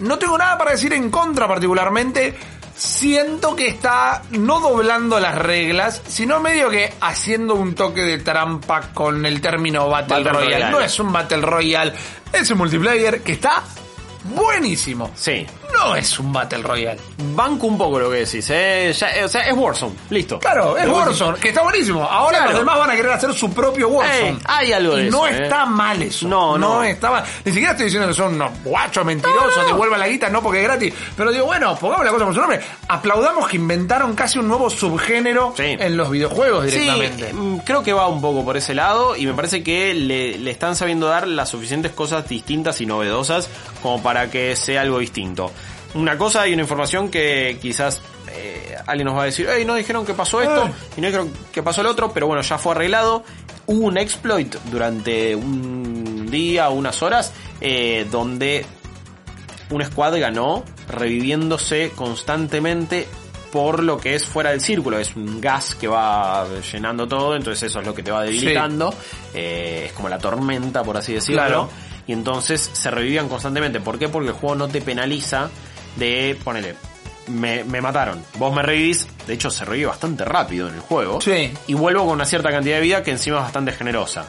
No 0.00 0.18
tengo 0.18 0.38
nada 0.38 0.56
para 0.58 0.72
decir 0.72 0.92
en 0.92 1.10
contra 1.10 1.46
particularmente. 1.48 2.34
Siento 2.74 3.56
que 3.56 3.66
está 3.66 4.22
no 4.30 4.60
doblando 4.60 5.18
las 5.18 5.36
reglas, 5.36 6.00
sino 6.06 6.38
medio 6.38 6.70
que 6.70 6.92
haciendo 7.00 7.54
un 7.54 7.74
toque 7.74 8.02
de 8.02 8.18
trampa 8.18 8.92
con 8.94 9.26
el 9.26 9.40
término 9.40 9.88
Battle, 9.88 10.18
Battle 10.18 10.32
Royale. 10.32 10.54
Royale. 10.54 10.70
No 10.70 10.80
es 10.80 11.00
un 11.00 11.12
Battle 11.12 11.40
Royale, 11.40 11.92
es 12.32 12.48
un 12.52 12.58
multiplayer 12.58 13.20
que 13.22 13.32
está 13.32 13.64
buenísimo. 14.32 15.10
Sí. 15.16 15.44
No 15.72 15.94
es 15.96 16.18
un 16.18 16.32
Battle 16.32 16.62
Royale. 16.62 17.00
Banco 17.34 17.66
un 17.66 17.78
poco 17.78 17.98
lo 17.98 18.10
que 18.10 18.18
decís, 18.18 18.48
¿eh? 18.50 18.92
Ya, 18.96 19.10
eh, 19.16 19.24
o 19.24 19.28
sea, 19.28 19.42
es 19.42 19.54
Warzone, 19.56 19.94
listo. 20.10 20.38
Claro, 20.38 20.76
es 20.76 20.88
Warzone, 20.88 21.38
que 21.38 21.48
está 21.48 21.62
buenísimo. 21.62 22.02
Ahora 22.04 22.38
Claro. 22.38 22.50
los 22.52 22.60
demás 22.60 22.78
van 22.78 22.90
a 22.90 22.96
querer 22.96 23.12
hacer 23.12 23.32
su 23.34 23.52
propio 23.52 23.88
Warzone. 23.88 24.38
Hay 24.44 24.72
algo 24.72 24.96
de 24.96 25.06
y 25.06 25.10
no 25.10 25.26
eso, 25.26 25.38
eh. 25.38 25.42
está 25.44 25.66
mal 25.66 26.02
eso. 26.02 26.26
No, 26.28 26.58
no. 26.58 26.82
está 26.82 27.10
mal. 27.10 27.24
Ni 27.44 27.52
siquiera 27.52 27.72
estoy 27.72 27.84
diciendo 27.86 28.08
que 28.08 28.14
son 28.14 28.34
unos 28.34 28.50
guachos 28.64 29.04
mentirosos, 29.04 29.66
devuelvan 29.66 30.00
la 30.00 30.08
guita, 30.08 30.28
no 30.30 30.42
porque 30.42 30.58
es 30.60 30.64
gratis. 30.64 30.94
Pero 31.16 31.30
digo, 31.32 31.46
bueno, 31.46 31.76
pongamos 31.76 32.04
la 32.04 32.12
cosa 32.12 32.24
por 32.24 32.34
su 32.34 32.40
nombre. 32.40 32.60
Aplaudamos 32.88 33.48
que 33.48 33.56
inventaron 33.56 34.14
casi 34.14 34.38
un 34.38 34.48
nuevo 34.48 34.70
subgénero 34.70 35.54
Sí. 35.56 35.76
en 35.78 35.96
los 35.96 36.10
videojuegos 36.10 36.64
directamente. 36.66 37.28
Sí, 37.28 37.34
mm, 37.34 37.58
creo 37.58 37.82
que 37.82 37.92
va 37.92 38.08
un 38.08 38.20
poco 38.20 38.44
por 38.44 38.56
ese 38.56 38.74
lado 38.74 39.16
y 39.16 39.26
me 39.26 39.34
parece 39.34 39.62
que 39.62 39.94
le, 39.94 40.38
le 40.38 40.50
están 40.50 40.74
sabiendo 40.76 41.06
dar 41.08 41.26
las 41.28 41.48
suficientes 41.50 41.92
cosas 41.92 42.28
distintas 42.28 42.80
y 42.80 42.86
novedosas 42.86 43.48
como 43.82 44.02
para 44.02 44.30
que 44.30 44.56
sea 44.56 44.80
algo 44.82 44.98
distinto. 44.98 45.50
Una 45.94 46.18
cosa 46.18 46.46
y 46.46 46.52
una 46.52 46.62
información 46.62 47.10
que 47.10 47.58
quizás 47.60 48.02
eh, 48.30 48.76
alguien 48.86 49.06
nos 49.06 49.16
va 49.16 49.22
a 49.22 49.26
decir, 49.26 49.48
hey, 49.50 49.64
no 49.66 49.74
dijeron 49.74 50.04
que 50.04 50.14
pasó 50.14 50.42
esto 50.42 50.66
Eh. 50.66 50.72
y 50.96 51.00
no 51.00 51.06
dijeron 51.06 51.32
que 51.52 51.62
pasó 51.62 51.80
el 51.80 51.86
otro, 51.86 52.12
pero 52.12 52.26
bueno, 52.26 52.42
ya 52.42 52.58
fue 52.58 52.72
arreglado. 52.72 53.24
Hubo 53.66 53.86
un 53.86 53.98
exploit 53.98 54.54
durante 54.70 55.34
un 55.34 56.30
día 56.30 56.68
unas 56.70 57.02
horas 57.02 57.32
eh, 57.60 58.06
donde 58.10 58.64
un 59.70 59.84
squad 59.84 60.18
ganó 60.18 60.64
reviviéndose 60.88 61.90
constantemente 61.94 63.06
por 63.52 63.82
lo 63.82 63.98
que 63.98 64.14
es 64.14 64.24
fuera 64.26 64.50
del 64.50 64.60
círculo. 64.60 64.98
Es 64.98 65.16
un 65.16 65.40
gas 65.40 65.74
que 65.74 65.88
va 65.88 66.46
llenando 66.70 67.06
todo, 67.08 67.34
entonces 67.34 67.70
eso 67.70 67.80
es 67.80 67.86
lo 67.86 67.94
que 67.94 68.02
te 68.02 68.10
va 68.10 68.22
debilitando. 68.22 68.94
Eh, 69.34 69.84
es 69.86 69.92
como 69.92 70.08
la 70.08 70.18
tormenta, 70.18 70.82
por 70.82 70.96
así 70.96 71.14
decirlo. 71.14 71.42
Claro. 71.42 71.70
Y 72.06 72.12
entonces 72.12 72.70
se 72.72 72.90
revivían 72.90 73.28
constantemente. 73.28 73.80
¿Por 73.80 73.98
qué? 73.98 74.08
Porque 74.08 74.28
el 74.28 74.34
juego 74.34 74.54
no 74.54 74.68
te 74.68 74.80
penaliza 74.80 75.50
de, 75.98 76.36
ponele, 76.42 76.74
me, 77.28 77.64
me 77.64 77.80
mataron, 77.80 78.24
vos 78.38 78.54
me 78.54 78.62
revivís. 78.62 79.06
De 79.26 79.34
hecho, 79.34 79.50
se 79.50 79.64
revive 79.64 79.86
bastante 79.86 80.24
rápido 80.24 80.68
en 80.68 80.74
el 80.74 80.80
juego. 80.80 81.20
Sí. 81.20 81.52
Y 81.66 81.74
vuelvo 81.74 82.04
con 82.04 82.14
una 82.14 82.24
cierta 82.24 82.50
cantidad 82.50 82.76
de 82.76 82.82
vida 82.82 83.02
que 83.02 83.10
encima 83.10 83.36
es 83.38 83.42
bastante 83.44 83.72
generosa. 83.72 84.26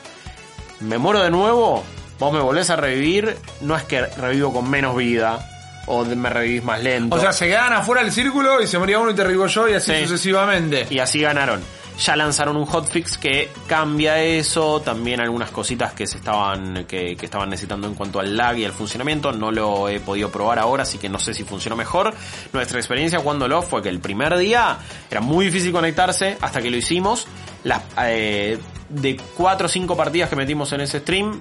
Me 0.82 0.98
muero 0.98 1.22
de 1.22 1.30
nuevo, 1.30 1.84
vos 2.20 2.34
me 2.34 2.40
volvés 2.40 2.70
a 2.70 2.76
revivir, 2.76 3.38
no 3.62 3.76
es 3.76 3.84
que 3.84 4.02
revivo 4.02 4.52
con 4.54 4.70
menos 4.70 4.96
vida 4.96 5.40
o 5.88 6.04
me 6.06 6.30
revivís 6.30 6.64
más 6.64 6.82
lento. 6.84 7.16
O 7.16 7.20
sea, 7.20 7.32
se 7.34 7.48
quedan 7.48 7.74
afuera 7.74 8.04
del 8.04 8.12
círculo 8.12 8.62
y 8.62 8.68
se 8.68 8.78
moría 8.78 9.00
uno 9.00 9.12
y 9.12 9.16
te 9.16 9.24
revivo 9.24 9.48
yo 9.48 9.68
y 9.68 9.74
así 9.74 9.92
Sí. 9.94 10.02
sucesivamente. 10.04 10.86
y 10.90 11.00
así 11.00 11.20
ganaron. 11.22 11.62
Ya 12.00 12.16
lanzaron 12.16 12.56
un 12.56 12.66
hotfix 12.66 13.18
que 13.18 13.50
cambia 13.68 14.24
eso, 14.24 14.80
también 14.80 15.20
algunas 15.20 15.52
cositas 15.52 15.92
que 15.94 16.08
se 16.08 16.18
estaban 16.18 16.86
que, 16.86 17.18
que 17.18 17.26
estaban 17.26 17.50
necesitando 17.50 17.88
en 17.88 17.94
cuanto 17.96 18.22
al 18.22 18.38
lag 18.38 18.58
y 18.58 18.64
al 18.64 18.72
funcionamiento, 18.72 19.34
no 19.34 19.52
lo 19.52 19.90
he 19.90 20.00
podido 20.00 20.30
probar 20.32 20.60
ahora, 20.60 20.84
así 20.84 20.98
que 20.98 21.10
no 21.10 21.20
sé 21.20 21.34
si 21.34 21.44
funcionó 21.44 21.76
mejor. 21.76 22.14
Nuestra 22.54 22.80
experiencia 22.80 23.20
jugándolo 23.20 23.62
fue 23.62 23.82
que 23.82 23.90
el 23.90 24.00
primer 24.00 24.38
día 24.38 24.78
era 25.12 25.20
muy 25.20 25.46
difícil 25.46 25.74
conectarse 25.74 26.38
hasta 26.40 26.62
que 26.62 26.72
lo 26.72 26.78
hicimos. 26.78 27.28
Las 27.66 27.82
eh, 28.02 28.58
de 28.88 29.20
cuatro 29.36 29.66
o 29.66 29.70
cinco 29.70 29.98
partidas 29.98 30.30
que 30.30 30.38
metimos 30.38 30.72
en 30.72 30.80
ese 30.82 31.00
stream, 31.00 31.38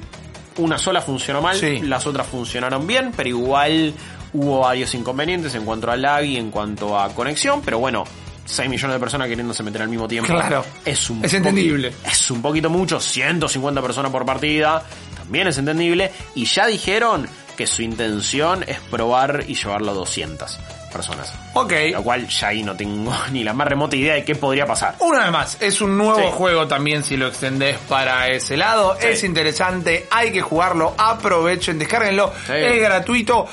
una 0.56 0.76
sola 0.76 1.00
funcionó 1.00 1.40
mal, 1.40 1.56
Sí. 1.56 1.78
las 1.82 2.04
otras 2.04 2.26
funcionaron 2.26 2.84
bien, 2.84 3.12
pero 3.16 3.28
igual 3.28 3.94
hubo 4.32 4.60
varios 4.60 4.92
inconvenientes 4.94 5.54
en 5.54 5.64
cuanto 5.64 5.88
a 5.88 5.96
lag 5.96 6.24
y 6.24 6.36
en 6.36 6.50
cuanto 6.50 6.98
a 6.98 7.08
conexión, 7.14 7.62
pero 7.64 7.78
bueno, 7.78 8.02
6 8.48 8.68
millones 8.70 8.94
de 8.94 9.00
personas 9.00 9.28
queriéndose 9.28 9.62
meter 9.62 9.82
al 9.82 9.88
mismo 9.88 10.08
tiempo. 10.08 10.32
Claro. 10.32 10.64
Es 10.84 11.10
un 11.10 11.22
Es 11.24 11.34
entendible. 11.34 11.92
Es 12.06 12.30
un 12.30 12.40
poquito 12.40 12.70
mucho, 12.70 12.98
150 12.98 13.82
personas 13.82 14.10
por 14.10 14.24
partida, 14.24 14.82
también 15.16 15.48
es 15.48 15.58
entendible. 15.58 16.10
Y 16.34 16.46
ya 16.46 16.66
dijeron 16.66 17.28
que 17.56 17.66
su 17.66 17.82
intención 17.82 18.64
es 18.66 18.78
probar 18.90 19.44
y 19.46 19.54
llevarlo 19.54 19.90
a 19.90 19.94
200 19.94 20.58
personas. 20.92 21.30
Ok. 21.52 21.72
Lo 21.92 22.02
cual 22.02 22.26
ya 22.28 22.48
ahí 22.48 22.62
no 22.62 22.74
tengo 22.74 23.12
ni 23.32 23.44
la 23.44 23.52
más 23.52 23.68
remota 23.68 23.96
idea 23.96 24.14
de 24.14 24.24
qué 24.24 24.34
podría 24.34 24.64
pasar. 24.64 24.94
Una 25.00 25.24
vez 25.24 25.30
más, 25.32 25.56
es 25.60 25.80
un 25.82 25.98
nuevo 25.98 26.16
Sí. 26.18 26.24
juego 26.32 26.66
también 26.66 27.04
si 27.04 27.16
lo 27.18 27.26
extendés 27.28 27.76
para 27.88 28.28
ese 28.28 28.56
lado. 28.56 28.96
Sí. 28.98 29.08
Es 29.08 29.24
interesante, 29.24 30.06
hay 30.10 30.32
que 30.32 30.40
jugarlo, 30.40 30.94
aprovechen, 30.96 31.78
descárguenlo, 31.78 32.32
Sí. 32.46 32.52
es 32.54 32.80
gratuito. 32.80 33.46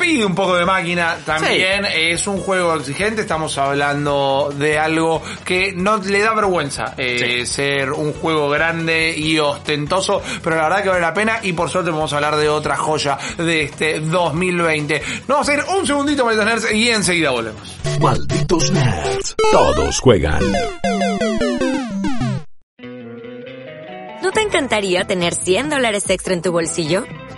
Pide 0.00 0.24
un 0.24 0.34
poco 0.34 0.56
de 0.56 0.64
máquina 0.64 1.16
también, 1.24 1.84
es 1.84 2.26
un 2.26 2.38
juego 2.38 2.76
exigente, 2.76 3.22
estamos 3.22 3.58
hablando 3.58 4.52
de 4.56 4.78
algo 4.78 5.20
que 5.44 5.72
no 5.72 5.96
le 5.98 6.20
da 6.20 6.34
vergüenza 6.34 6.94
eh, 6.96 7.40
Sí. 7.44 7.46
ser 7.46 7.92
un 7.92 8.12
juego 8.12 8.48
grande 8.48 9.14
y 9.16 9.38
ostentoso, 9.38 10.22
pero 10.42 10.56
la 10.56 10.62
verdad 10.64 10.82
que 10.82 10.88
vale 10.90 11.00
la 11.00 11.12
pena 11.14 11.40
y 11.42 11.52
por 11.52 11.68
suerte 11.68 11.90
vamos 11.90 12.12
a 12.12 12.16
hablar 12.16 12.36
de 12.36 12.48
otra 12.48 12.76
joya 12.76 13.18
de 13.36 13.62
este 13.64 14.00
2020. 14.00 15.02
Nos 15.26 15.28
vamos 15.28 15.48
a 15.48 15.54
ir 15.54 15.60
un 15.78 15.86
segundito, 15.86 16.24
malditos 16.24 16.46
nerds, 16.46 16.72
y 16.72 16.88
enseguida 16.90 17.30
volvemos. 17.30 17.76
Malditos 18.00 18.70
nerds. 18.70 19.34
Todos 19.50 20.00
juegan. 20.00 20.40
¿No 24.22 24.30
te 24.32 24.42
encantaría 24.42 25.06
tener 25.06 25.34
100 25.34 25.70
dólares 25.70 26.08
extra 26.10 26.34
en 26.34 26.42
tu 26.42 26.52
bolsillo? 26.52 27.04